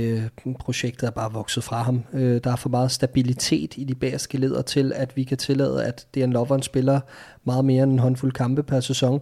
[0.59, 2.03] projektet er bare vokset fra ham.
[2.13, 5.85] Øh, der er for meget stabilitet i de bagerske leder til, at vi kan tillade,
[5.85, 7.01] at Dan Lovren spiller
[7.45, 9.21] meget mere end en håndfuld kampe per sæson.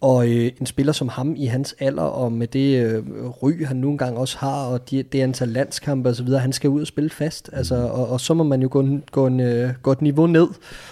[0.00, 3.76] Og øh, en spiller som ham i hans alder, og med det øh, ry, han
[3.76, 7.10] nu engang også har, og de, det antal landskampe osv., han skal ud og spille
[7.10, 7.50] fast.
[7.52, 10.48] Altså, og, og så må man jo gå, gå, en, øh, gå et niveau ned.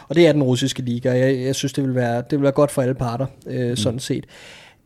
[0.08, 1.18] Og det er den russiske liga.
[1.18, 3.76] Jeg, jeg synes, det vil, være, det vil være godt for alle parter, øh, mm.
[3.76, 4.24] sådan set.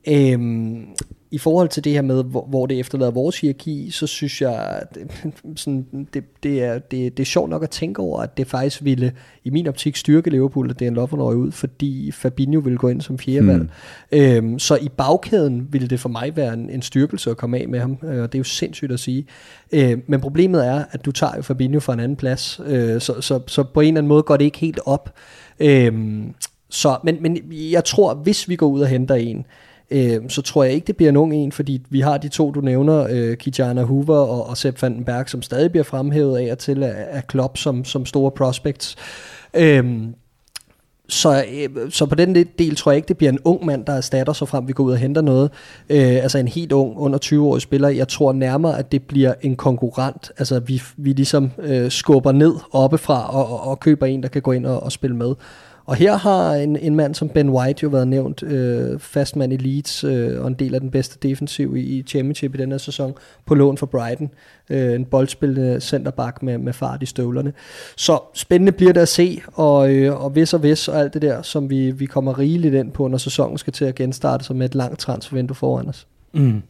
[0.09, 0.87] Øhm,
[1.33, 4.83] I forhold til det her med, hvor, hvor det efterlader vores hierarki, så synes jeg,
[4.95, 5.11] det,
[5.61, 8.85] sådan, det, det, er, det, det er sjovt nok at tænke over, at det faktisk
[8.85, 9.13] ville,
[9.45, 12.89] i min optik, styrke Liverpool, at det er en Lovren ud, fordi Fabinho ville gå
[12.89, 13.71] ind som fjerdevalg.
[14.11, 14.21] Hmm.
[14.21, 17.69] Øhm, så i bagkæden ville det for mig være en, en styrkelse at komme af
[17.69, 19.27] med ham, øh, og det er jo sindssygt at sige.
[19.73, 23.21] Øh, men problemet er, at du tager jo Fabinho fra en anden plads, øh, så,
[23.21, 25.15] så, så på en eller anden måde går det ikke helt op.
[25.61, 25.93] Øh,
[26.69, 29.47] så, men, men jeg tror, hvis vi går ud og henter en,
[29.91, 32.51] øh, så tror jeg ikke, det bliver en ung en, fordi vi har de to,
[32.51, 36.59] du nævner, øh, Kijana Hoover og, og Sepp Vandenberg, som stadig bliver fremhævet af og
[36.59, 38.97] til af, af Klopp som, som store prospects.
[39.55, 39.85] Øh,
[41.13, 43.93] så, øh, så på den del tror jeg ikke, det bliver en ung mand, der
[43.93, 45.51] erstatter, så frem vi går ud og henter noget.
[45.89, 47.89] Øh, altså en helt ung, under 20-årig spiller.
[47.89, 50.33] Jeg tror nærmere, at det bliver en konkurrent.
[50.39, 54.43] Altså vi, vi ligesom øh, skubber ned oppefra og, og, og køber en, der kan
[54.43, 55.35] gå ind og, og spille med.
[55.85, 59.57] Og her har en, en mand som Ben White jo været nævnt, øh, fastmand i
[59.57, 63.15] Leeds, øh, og en del af den bedste defensiv i, i Championship i denne sæson,
[63.47, 64.31] på lån for Brighton.
[64.71, 67.53] Øh, en boldspillende centerback med, med fart i støvlerne.
[67.97, 71.23] Så spændende bliver det at se, og, øh, og hvis og hvis og alt det
[71.23, 74.57] der, som vi, vi kommer rigeligt ind på, når sæsonen skal til at genstarte, som
[74.57, 76.07] med et langt transfervindue foran os.
[76.33, 76.63] Mm.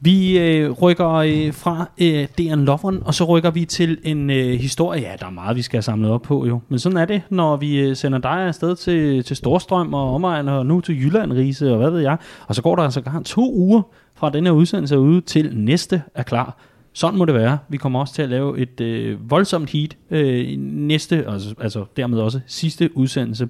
[0.00, 4.60] Vi øh, rykker øh, fra øh, DN Lovren, og så rykker vi til en øh,
[4.60, 5.00] historie.
[5.00, 6.60] Ja, der er meget, vi skal have samlet op på jo.
[6.68, 10.48] Men sådan er det, når vi øh, sender dig afsted til, til Storstrøm og omegn,
[10.48, 12.16] og nu til Jylland, Riese og hvad ved jeg.
[12.46, 13.82] Og så går der altså gang to uger
[14.14, 16.56] fra den her udsendelse ude til næste er klar.
[16.92, 17.58] Sådan må det være.
[17.68, 22.18] Vi kommer også til at lave et øh, voldsomt heat øh, næste, altså, altså dermed
[22.18, 23.48] også sidste udsendelse.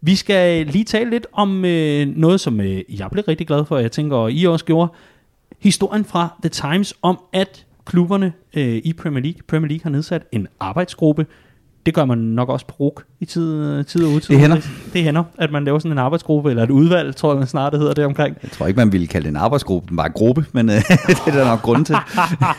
[0.00, 3.78] Vi skal lige tale lidt om øh, noget, som øh, jeg blev rigtig glad for,
[3.78, 4.92] jeg tænker, og I også gjorde
[5.62, 10.22] historien fra The Times om, at klubberne øh, i Premier League, Premier League har nedsat
[10.32, 11.26] en arbejdsgruppe.
[11.86, 14.34] Det gør man nok også på RUK i tid, tid og utid.
[14.34, 14.56] Det hænder.
[14.92, 17.72] Det hænder, at man laver sådan en arbejdsgruppe, eller et udvalg, tror jeg man snart
[17.72, 18.36] det hedder det omkring.
[18.42, 20.74] Jeg tror ikke, man ville kalde det en arbejdsgruppe, den var en gruppe, men øh,
[21.06, 21.96] det er der nok grund til.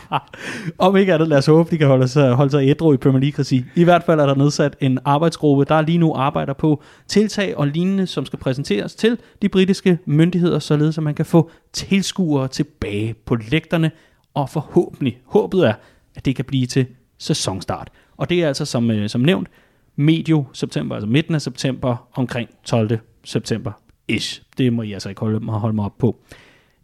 [0.77, 3.21] Om ikke andet, lad os håbe, de kan holde sig, holde sig ædru i Premier
[3.21, 3.65] League regi.
[3.75, 7.67] I hvert fald er der nedsat en arbejdsgruppe, der lige nu arbejder på tiltag og
[7.67, 13.15] lignende, som skal præsenteres til de britiske myndigheder, således at man kan få tilskuere tilbage
[13.25, 13.91] på lægterne,
[14.33, 15.73] og forhåbentlig, håbet er,
[16.15, 16.85] at det kan blive til
[17.17, 17.89] sæsonstart.
[18.23, 19.47] Og det er altså som, øh, som nævnt,
[19.95, 22.99] medio september, altså midten af september, omkring 12.
[23.23, 23.71] september
[24.07, 24.41] ish.
[24.57, 26.19] Det må I altså ikke holde, mig- holde mig op på.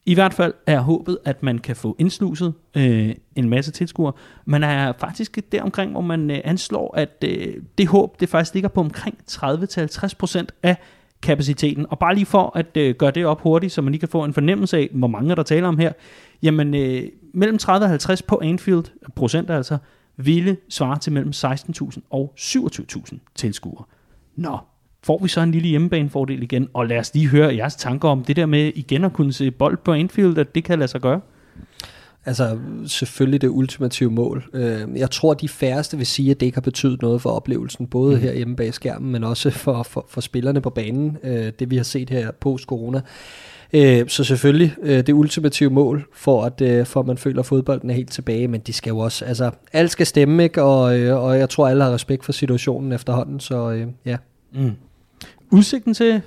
[0.06, 4.14] I hvert fald er håbet, at man kan få indsluset øh, en masse tilskuere.
[4.46, 8.54] Man er faktisk der omkring, hvor man øh, anslår, at øh, det håb, det faktisk
[8.54, 10.78] ligger på omkring 30-50% af
[11.22, 11.86] kapaciteten.
[11.90, 14.24] Og bare lige for at øh, gøre det op hurtigt, så man lige kan få
[14.24, 15.92] en fornemmelse af, hvor mange der taler om her.
[16.44, 18.84] Jamen, øh, mellem 30 og 50 på Anfield,
[19.16, 19.78] procent altså,
[20.26, 23.84] ville svare til mellem 16.000 og 27.000 tilskuere.
[24.36, 24.58] Nå,
[25.04, 28.24] får vi så en lille hjemmebanefordel igen, og lad os lige høre jeres tanker om
[28.24, 31.02] det der med igen at kunne se bold på Anfield, at det kan lade sig
[31.02, 31.22] gøre.
[32.26, 34.50] Altså selvfølgelig det ultimative mål.
[34.54, 37.88] Øh, Jeg tror, de færreste vil sige, at det ikke har betydet noget for oplevelsen,
[37.88, 38.22] både mm.
[38.22, 41.78] her hjemme bag skærmen, men også for, for, for spillerne på banen, øh, det vi
[41.78, 43.02] har set her post-corona.
[43.74, 47.46] Øh, Så selvfølgelig øh, det ultimative mål for at, øh, for at man føler, at
[47.46, 50.64] fodbolden er helt tilbage, men de skal jo også, altså alt skal stemme, ikke?
[50.64, 54.18] Og, øh, og jeg tror, alle har respekt for situationen efterhånden, så øh, ja.
[54.54, 54.72] Mm.
[55.52, 56.22] Udsigten til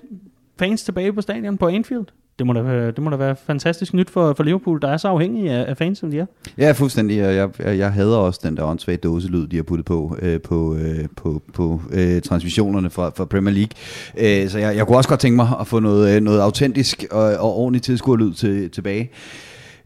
[0.58, 2.06] fans tilbage på stadion på Anfield,
[2.38, 4.96] det må da være, det må da være fantastisk nyt for, for Liverpool, der er
[4.96, 6.26] så afhængige af, af fans, som de er.
[6.58, 7.16] Ja, fuldstændig.
[7.16, 10.76] Jeg, jeg, jeg hader også den der åndssvage dåselyd, de har puttet på øh, på,
[10.76, 14.42] øh, på, på øh, transmissionerne fra, fra Premier League.
[14.42, 17.04] Øh, så jeg, jeg kunne også godt tænke mig at få noget, øh, noget autentisk
[17.10, 19.10] og, og ordentligt tilskuerlyd til, tilbage.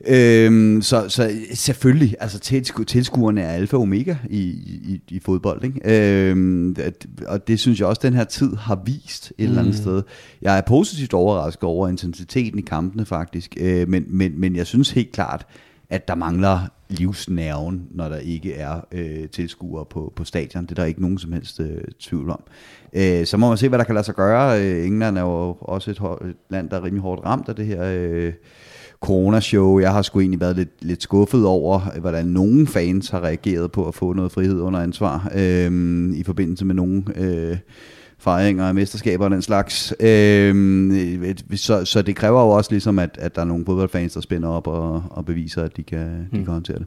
[0.09, 5.65] Øhm, så, så selvfølgelig, altså tilsku, tilskuerne er alfa og omega i, i, i fodbold,
[5.65, 5.81] ikke?
[6.31, 9.77] Øhm, at- og det synes jeg også, den her tid har vist et eller andet
[9.77, 10.03] sted.
[10.43, 14.91] Jeg er positivt overrasket over intensiteten i kampene faktisk, øh, men, men, men jeg synes
[14.91, 15.47] helt klart,
[15.91, 20.63] at der mangler livsnerven, når der ikke er øh, tilskuere på, på stadion.
[20.63, 22.43] Det er der ikke nogen som helst øh, tvivl om.
[22.93, 24.63] Øh, så må man se, hvad der kan lade sig gøre.
[24.63, 27.67] Øh, England er jo også et, et land, der er rimelig hårdt ramt af det
[27.67, 28.33] her øh,
[29.01, 29.81] coronashow.
[29.81, 33.89] Jeg har sgu egentlig været lidt, lidt skuffet over, hvordan nogle fans har reageret på
[33.89, 37.05] at få noget frihed under ansvar øh, i forbindelse med nogle...
[37.17, 37.57] Øh,
[38.19, 39.95] fejringer af mesterskaber og den slags.
[40.01, 41.25] Øhm,
[41.55, 44.49] så, så det kræver jo også ligesom, at, at der er nogle fodboldfans, der spænder
[44.49, 46.87] op og, og beviser, at de kan, de kan håndtere det.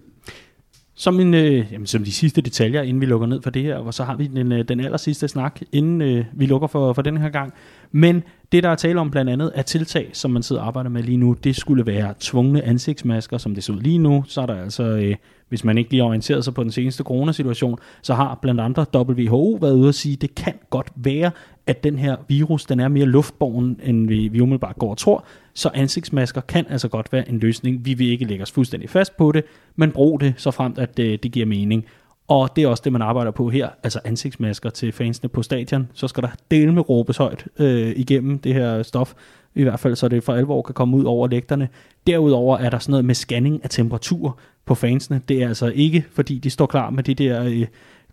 [0.99, 3.75] Som, en, øh, jamen, som de sidste detaljer, inden vi lukker ned for det her,
[3.75, 6.93] og så har vi den, øh, den aller sidste snak, inden øh, vi lukker for,
[6.93, 7.53] for den her gang.
[7.91, 10.89] Men det, der er tale om blandt andet, er tiltag, som man sidder og arbejder
[10.89, 14.23] med lige nu, det skulle være tvungne ansigtsmasker, som det ser ud lige nu.
[14.27, 15.15] Så er der altså, øh,
[15.49, 19.57] hvis man ikke lige orienteret sig på den seneste coronasituation, så har blandt andre WHO
[19.61, 21.31] været ude at sige, at det kan godt være,
[21.69, 25.23] at den her virus, den er mere luftborgen, end vi, vi umiddelbart går og tror.
[25.53, 27.85] Så ansigtsmasker kan altså godt være en løsning.
[27.85, 29.43] Vi vil ikke lægge os fuldstændig fast på det,
[29.75, 31.85] men brug det, så fremt at det, det giver mening.
[32.27, 35.87] Og det er også det, man arbejder på her, altså ansigtsmasker til fansene på stadion.
[35.93, 39.13] Så skal der dele med råbes højt øh, igennem det her stof,
[39.55, 41.69] i hvert fald så det for alvor kan komme ud over lægterne.
[42.07, 45.21] Derudover er der sådan noget med scanning af temperatur på fansene.
[45.29, 47.65] Det er altså ikke, fordi de står klar med de der øh,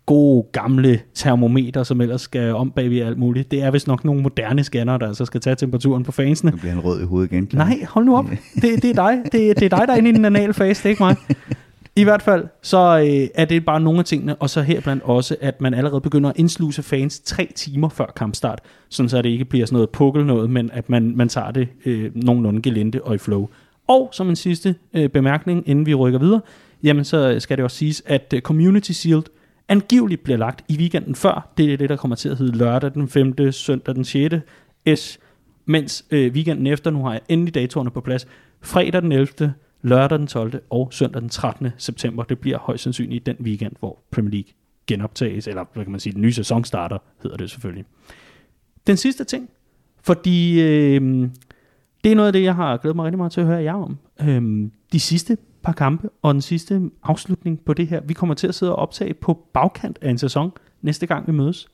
[0.07, 3.51] gode gamle termometer, som ellers skal om bagved alt muligt.
[3.51, 6.51] Det er vist nok nogle moderne scanner, der altså skal tage temperaturen på fansene.
[6.51, 7.47] Nu bliver han rød i hovedet igen.
[7.47, 7.65] Klar.
[7.65, 8.25] Nej, hold nu op.
[8.61, 9.19] Det, det er dig.
[9.23, 11.15] Det, det er dig, der er inde i den anale fase, det er ikke mig.
[11.95, 15.03] I hvert fald, så øh, er det bare nogle af tingene, og så her blandt
[15.03, 19.29] også, at man allerede begynder at indsluse fans tre timer før kampstart, sådan så det
[19.29, 23.03] ikke bliver sådan noget pukkel noget, men at man, man tager det øh, nogenlunde gelente
[23.03, 23.47] og i flow.
[23.87, 26.41] Og som en sidste øh, bemærkning, inden vi rykker videre,
[26.83, 29.23] jamen så skal det også siges, at øh, Community Shield
[29.69, 31.51] angiveligt bliver lagt i weekenden før.
[31.57, 34.35] Det er det, der kommer til at hedde lørdag den 5., søndag den 6.
[34.95, 35.19] S,
[35.65, 38.27] mens øh, weekenden efter, nu har jeg endelig datorerne på plads,
[38.61, 40.61] fredag den 11., lørdag den 12.
[40.69, 41.69] og søndag den 13.
[41.77, 42.23] september.
[42.23, 44.51] Det bliver højst sandsynligt den weekend, hvor Premier League
[44.87, 47.85] genoptages, eller hvad kan man sige, den nye sæson starter, hedder det selvfølgelig.
[48.87, 49.49] Den sidste ting,
[50.03, 51.29] fordi øh,
[52.03, 53.73] det er noget af det, jeg har glædet mig rigtig meget til at høre jer
[53.73, 53.97] om.
[54.21, 55.37] Øh, de sidste
[55.67, 58.01] par kampe og den sidste afslutning på det her.
[58.01, 60.51] Vi kommer til at sidde og optage på bagkant af en sæson
[60.81, 61.67] næste gang vi mødes.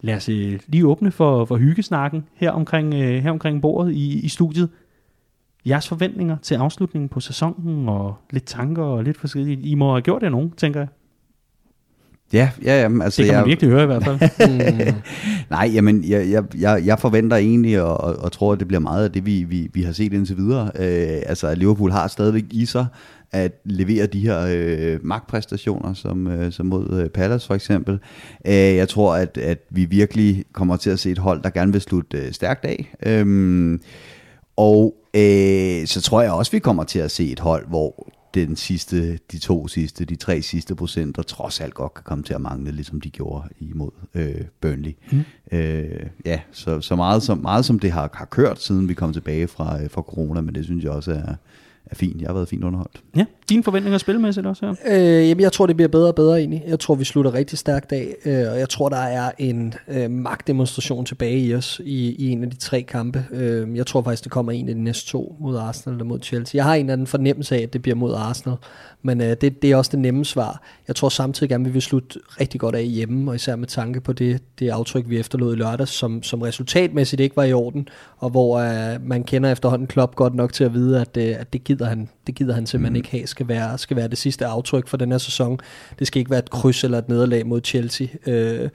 [0.00, 4.20] Lad os øh, lige åbne for, for hyggesnakken her omkring, øh, her omkring bordet i,
[4.20, 4.70] i studiet.
[5.66, 9.60] Jeres forventninger til afslutningen på sæsonen og lidt tanker og lidt forskelligt.
[9.64, 10.88] I må have gjort det nogen, tænker jeg.
[12.32, 14.20] Ja, ja, jamen, altså Det kan man jeg, virkelig høre i hvert fald.
[15.50, 18.80] Nej, jamen, jeg, jeg, jeg, jeg forventer egentlig og, og, og tror, at det bliver
[18.80, 20.70] meget af det, vi, vi, vi har set indtil videre.
[20.78, 22.86] Øh, altså, at Liverpool har stadigvæk i sig
[23.32, 27.98] at levere de her øh, magtpræstationer, som, øh, som mod øh, Palace for eksempel.
[28.46, 31.72] Øh, jeg tror, at, at vi virkelig kommer til at se et hold, der gerne
[31.72, 32.94] vil slutte øh, stærkt af.
[33.06, 33.78] Øh,
[34.56, 38.56] og øh, så tror jeg også, vi kommer til at se et hold, hvor den
[38.56, 42.40] sidste, de to sidste, de tre sidste procenter trods alt godt kan komme til at
[42.40, 44.92] mangle, ligesom de gjorde imod øh, Burnley.
[45.12, 45.24] Mm.
[45.52, 49.12] Øh, ja, så, så meget, som, meget som det har, har kørt, siden vi kom
[49.12, 51.34] tilbage fra, øh, fra corona, men det synes jeg også er,
[51.92, 52.20] er fint.
[52.20, 53.02] Jeg har været fint underholdt.
[53.16, 54.74] Ja, dine forventninger spilmæssigt også her?
[54.86, 56.62] Øh, jamen, jeg tror, det bliver bedre og bedre egentlig.
[56.66, 60.10] Jeg tror, vi slutter rigtig stærkt af, øh, og jeg tror, der er en øh,
[60.10, 63.24] magtdemonstration tilbage i os i, i en af de tre kampe.
[63.32, 66.18] Øh, jeg tror faktisk, det kommer en af de næste to mod Arsenal eller mod
[66.22, 66.58] Chelsea.
[66.58, 68.56] Jeg har en anden fornemmelse af, at det bliver mod Arsenal,
[69.02, 70.62] men øh, det, det er også det nemme svar.
[70.88, 74.00] Jeg tror samtidig gerne, vi vil slutte rigtig godt af hjemme, og især med tanke
[74.00, 77.88] på det, det aftryk, vi efterlod i lørdags, som, som resultatmæssigt ikke var i orden,
[78.18, 81.52] og hvor øh, man kender efterhånden Klopp godt nok til at vide, at, øh, at
[81.52, 82.96] det, gider han, det gider han simpelthen mm.
[82.96, 85.58] ikke have, skal være, skal være det sidste aftryk for den her sæson.
[85.98, 88.06] Det skal ikke være et kryds eller et nederlag mod Chelsea.
[88.26, 88.70] Øh,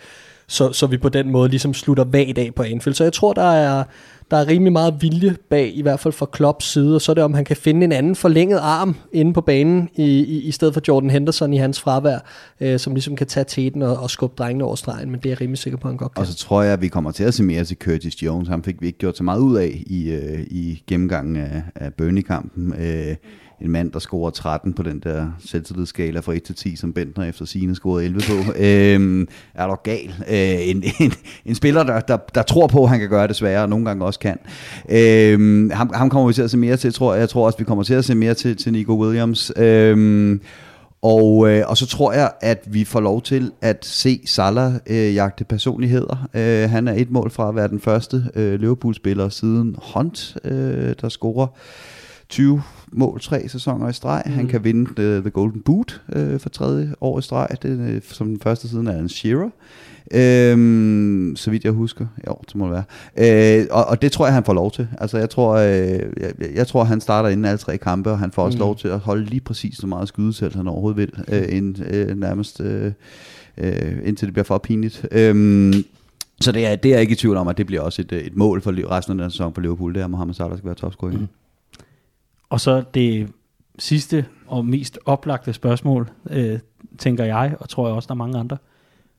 [0.48, 2.96] så, så vi på den måde ligesom slutter vagt af på Anfield.
[2.96, 3.84] Så jeg tror, der er,
[4.32, 7.14] der er rimelig meget vilje bag, i hvert fald fra Klopps side, og så er
[7.14, 10.52] det, om han kan finde en anden forlænget arm inde på banen, i, i, i
[10.52, 12.20] stedet for Jordan Henderson i hans fravær,
[12.62, 15.30] øh, som ligesom kan tage teten og, og skubbe drengene over stregen, men det er
[15.30, 16.22] jeg rimelig sikker på, at han godt kan.
[16.22, 18.50] Og så tror jeg, at vi kommer til at se mere til Curtis Jones.
[18.50, 21.94] Han fik vi ikke gjort så meget ud af i, øh, i gennemgangen af, af
[21.94, 22.74] Burnley-kampen.
[22.80, 23.16] Øh,
[23.62, 27.24] en mand, der scorer 13 på den der selvtillidsskala fra 1 til 10, som Bentner
[27.26, 28.54] efter sine scorede 11 på.
[28.66, 30.14] øhm, er der gal.
[30.30, 31.14] Øh, en, en,
[31.46, 33.86] en spiller, der, der, der tror på, at han kan gøre det sværere, og nogle
[33.86, 34.38] gange også kan.
[34.90, 37.20] Øhm, ham, ham kommer vi til at se mere til, tror jeg.
[37.20, 39.52] Jeg tror også, vi kommer til at se mere til, til Nico Williams.
[39.58, 40.42] Øhm,
[41.02, 45.16] og, øh, og så tror jeg, at vi får lov til at se Salah øh,
[45.16, 46.28] jagte personligheder.
[46.34, 50.96] Øh, han er et mål fra at være den første øh, Liverpool-spiller siden Hunt, øh,
[51.02, 51.48] der scorer
[52.30, 52.62] 20
[52.92, 54.24] mål tre sæsoner i streg.
[54.26, 54.32] Mm.
[54.32, 58.02] Han kan vinde the, the Golden Boot øh, for tredje år i streg, det, øh,
[58.04, 59.50] som den første siden er en Shearer.
[60.12, 62.06] Øhm, så vidt jeg husker.
[62.28, 62.84] Jo, det må det
[63.18, 63.60] være.
[63.60, 64.88] Øh, og, og det tror jeg, han får lov til.
[64.98, 68.32] Altså, jeg tror, øh, jeg, jeg tror han starter inden alle tre kampe, og han
[68.32, 68.60] får også mm.
[68.60, 72.20] lov til at holde lige præcis så meget skydesæt, han overhovedet vil, øh, ind, øh,
[72.20, 72.92] nærmest øh,
[73.58, 75.06] øh, indtil det bliver for pinligt.
[75.12, 75.74] Øh,
[76.42, 78.12] så det er, det er jeg ikke i tvivl om, at det bliver også et,
[78.12, 80.66] et mål for resten af den sæson på Liverpool, det er, at Mohamed Salah skal
[80.66, 81.28] være topscorer mm.
[82.50, 83.30] Og så det
[83.80, 86.60] sidste og mest oplagte spørgsmål, øh,
[86.98, 88.58] tænker jeg, og tror jeg også, der er mange andre.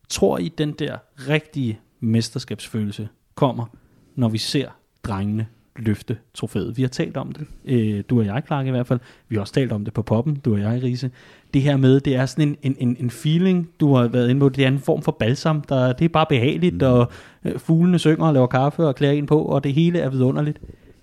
[0.09, 0.97] Tror I, den der
[1.29, 3.67] rigtige mesterskabsfølelse kommer,
[4.15, 4.69] når vi ser
[5.05, 6.77] drengene løfte trofæet?
[6.77, 9.01] Vi har talt om det, øh, du og jeg, Clark i hvert fald.
[9.29, 11.11] Vi har også talt om det på poppen, du og jeg, Riese.
[11.55, 14.49] Det her med, det er sådan en, en, en feeling, du har været inde på,
[14.49, 16.87] det er en form for balsam, der, det er bare behageligt, mm.
[16.87, 17.13] og
[17.45, 20.61] øh, fuglene synger og laver kaffe og klæder en på, og det hele er vidunderligt.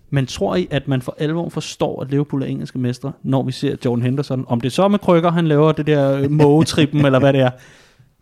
[0.09, 3.51] Men tror I, at man for alvor forstår, at Liverpool er engelske mestre, når vi
[3.51, 4.45] ser Jordan Henderson?
[4.47, 7.51] Om det så med krykker, han laver det der mågetrippen, eller hvad det er.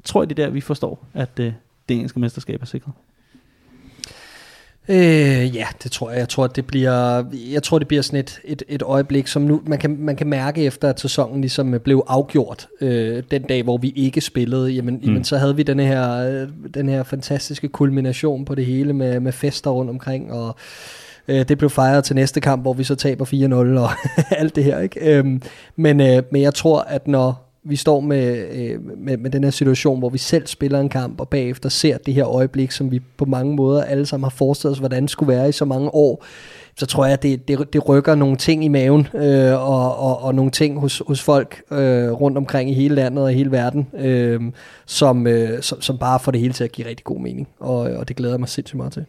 [0.03, 1.53] Tror I, det er der, vi forstår, at øh,
[1.89, 2.93] det engelske mesterskab er sikret?
[4.87, 6.19] Øh, ja, det tror jeg.
[6.19, 9.61] Jeg tror, det bliver, jeg tror, det bliver sådan et, et, et øjeblik, som nu,
[9.65, 13.77] man kan, man kan mærke efter, at sæsonen ligesom blev afgjort øh, den dag, hvor
[13.77, 14.71] vi ikke spillede.
[14.71, 15.01] Jamen, mm.
[15.01, 19.19] jamen så havde vi den her, øh, den her fantastiske kulmination på det hele med,
[19.19, 20.55] med fester rundt omkring, og
[21.27, 23.89] Øh, det blev fejret til næste kamp, hvor vi så taber 4-0 og
[24.41, 24.79] alt det her.
[24.79, 25.17] Ikke?
[25.17, 25.41] Øhm,
[25.75, 29.51] men, øh, men jeg tror, at når vi står med, øh, med, med den her
[29.51, 32.99] situation, hvor vi selv spiller en kamp, og bagefter ser det her øjeblik, som vi
[33.17, 35.93] på mange måder alle sammen har forestillet os, hvordan det skulle være i så mange
[35.93, 36.25] år,
[36.77, 40.21] så tror jeg, at det, det, det rykker nogle ting i maven, øh, og, og,
[40.21, 43.51] og nogle ting hos, hos folk øh, rundt omkring i hele landet og i hele
[43.51, 44.41] verden, øh,
[44.85, 47.77] som, øh, som, som bare får det hele til at give rigtig god mening, og,
[47.77, 49.05] og det glæder jeg mig sindssygt meget til.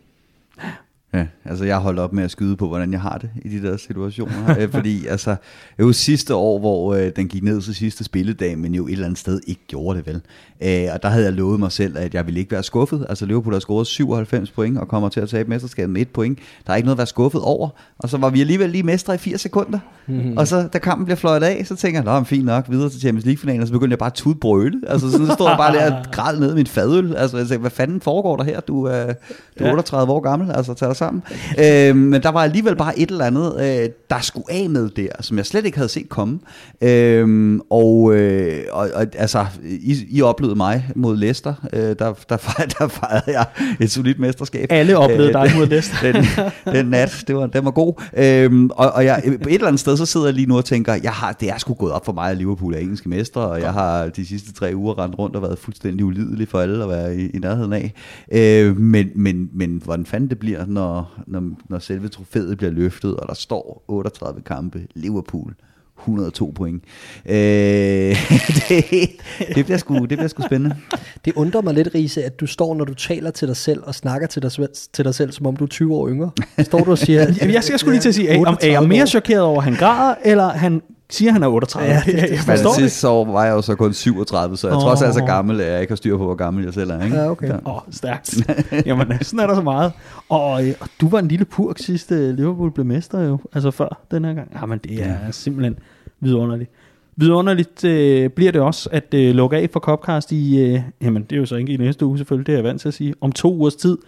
[1.14, 3.62] Ja, altså jeg holdt op med at skyde på, hvordan jeg har det i de
[3.62, 4.56] der situationer.
[4.60, 5.36] øh, fordi altså,
[5.76, 8.92] det var sidste år, hvor øh, den gik ned til sidste spilledag, men jo et
[8.92, 10.20] eller andet sted ikke gjorde det vel.
[10.62, 13.06] Øh, og der havde jeg lovet mig selv, at jeg ville ikke være skuffet.
[13.08, 16.38] Altså Liverpool har scoret 97 point og kommer til at tabe mesterskabet med et point.
[16.66, 17.68] Der er ikke noget at være skuffet over.
[17.98, 19.78] Og så var vi alligevel lige mestre i 4 sekunder.
[20.06, 20.36] Mm-hmm.
[20.36, 23.00] Og så da kampen bliver fløjet af, så tænker jeg, nå, fint nok, videre til
[23.00, 23.60] Champions League-finalen.
[23.60, 24.80] Og så begyndte jeg bare at tudbrøle.
[24.86, 27.16] Altså sådan stod jeg bare der og græd ned i mit fadøl.
[27.16, 28.60] Altså jeg tænkte, hvad fanden foregår der her?
[28.60, 29.14] Du, øh,
[29.58, 29.72] du er ja.
[29.72, 30.50] 38 år gammel.
[30.50, 31.22] Altså tag dig sammen.
[31.59, 35.09] Øh, men der var alligevel bare et eller andet, øh, der skulle af med der,
[35.20, 36.38] som jeg slet ikke havde set komme.
[36.80, 41.55] Øh, og, øh, og, og altså, I, I oplevede mig mod Leicester.
[41.72, 41.94] Øh, der,
[42.28, 42.36] der,
[42.78, 43.46] der fejrede jeg
[43.80, 44.66] et solidt mesterskab.
[44.70, 46.12] Alle oplevede dig mod Leicester.
[46.12, 46.24] den,
[46.74, 48.02] den nat, det var, den var god.
[48.16, 50.64] Øh, og, og jeg, på et eller andet sted, så sidder jeg lige nu og
[50.64, 53.40] tænker, jeg har, det er sgu gået op for mig, at Liverpool er engelske mestre,
[53.40, 56.82] og jeg har de sidste tre uger rendt rundt og været fuldstændig ulidelig for alle
[56.82, 57.92] at være i, i nærheden af.
[58.32, 60.93] Øh, men, men, men hvordan fanden det bliver, når,
[61.26, 65.55] når, når selve trofæet bliver løftet, og der står 38 kampe, Liverpool,
[65.99, 66.82] 102 point.
[67.26, 67.34] Øh,
[68.68, 69.11] det,
[69.55, 70.76] det, bliver sgu, det bliver sgu spændende.
[71.24, 73.95] Det undrer mig lidt, Riese, at du står, når du taler til dig selv og
[73.95, 74.53] snakker til dig,
[74.92, 76.30] til dig selv, som om du er 20 år yngre.
[76.59, 77.20] Står du og siger...
[77.40, 79.64] Jamen, jeg skal sgu lige til at sige, er, er jeg mere chokeret over, at
[79.64, 81.92] han græder, eller han siger, han er 38.
[81.92, 84.76] Ja, det, det, jeg Men sidste år var jeg jo så kun 37, så jeg
[84.76, 84.82] oh.
[84.82, 86.74] tror også, jeg er så gammel, at jeg ikke har styr på, hvor gammel jeg
[86.74, 87.05] selv er.
[87.05, 87.16] Ikke?
[87.16, 87.52] Ja, okay.
[87.66, 88.36] Åh, oh, stærkt.
[88.86, 89.92] Jamen, sådan er der så meget.
[90.28, 94.05] Og, øh, og du var en lille purk sidste Liverpool blev mester jo, altså før
[94.11, 94.57] den her gang.
[94.61, 95.30] Jamen, det er ja.
[95.30, 95.78] simpelthen
[96.20, 96.70] vidunderligt.
[97.16, 101.36] Vidunderligt øh, bliver det også at øh, lukke af for Copcast i, øh, jamen det
[101.36, 103.14] er jo så ikke i næste uge selvfølgelig, det er jeg vant til at sige,
[103.20, 103.98] om to ugers tid.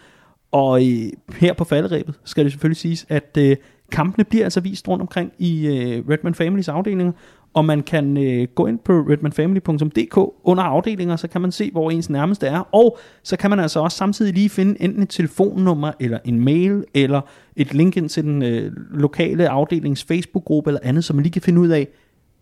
[0.52, 3.56] Og øh, her på falderæbet skal det selvfølgelig siges, at øh,
[3.92, 7.12] kampene bliver altså vist rundt omkring i øh, Redman Families afdelinger,
[7.54, 11.90] og man kan øh, gå ind på redmanfamily.dk under afdelinger, så kan man se, hvor
[11.90, 15.92] ens nærmeste er, og så kan man altså også samtidig lige finde enten et telefonnummer,
[16.00, 17.20] eller en mail, eller
[17.56, 21.42] et link ind til den øh, lokale afdelings Facebook-gruppe, eller andet, så man lige kan
[21.42, 21.88] finde ud af,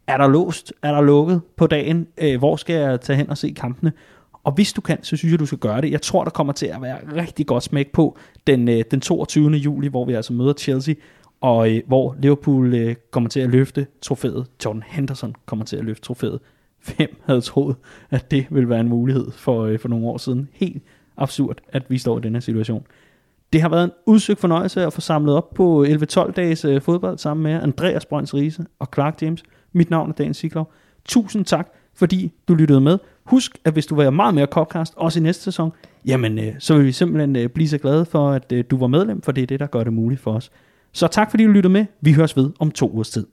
[0.07, 3.39] er der låst, er der lukket på dagen, øh, hvor skal jeg tage hen og
[3.39, 3.93] se kampene,
[4.45, 5.91] og hvis du kan, så synes jeg, du skal gøre det.
[5.91, 8.17] Jeg tror, der kommer til at være rigtig godt smæk på
[8.47, 9.51] den, øh, den 22.
[9.51, 10.95] juli, hvor vi altså møder Chelsea
[11.41, 14.47] og øh, hvor Liverpool øh, kommer til at løfte trofæet.
[14.65, 16.41] Jordan Henderson kommer til at løfte trofæet.
[16.97, 17.77] Hvem havde troet,
[18.11, 20.49] at det ville være en mulighed for, øh, for nogle år siden?
[20.53, 20.83] Helt
[21.17, 22.87] absurd, at vi står i den her situation.
[23.53, 26.83] Det har været en udsøgt fornøjelse at få samlet op på øh, 11-12 dages øh,
[26.83, 29.43] fodbold sammen med Andreas Brøns Riese og Clark James.
[29.73, 30.73] Mit navn er Dan Siglov.
[31.05, 32.99] Tusind tak, fordi du lyttede med.
[33.25, 35.73] Husk, at hvis du vil have meget mere Copcast, også i næste sæson,
[36.07, 38.87] jamen øh, så vil vi simpelthen øh, blive så glade for, at øh, du var
[38.87, 40.51] medlem, for det er det, der gør det muligt for os.
[40.95, 41.87] Så tak fordi du lyttede med.
[42.01, 43.27] Vi høres ved om to ugers tid.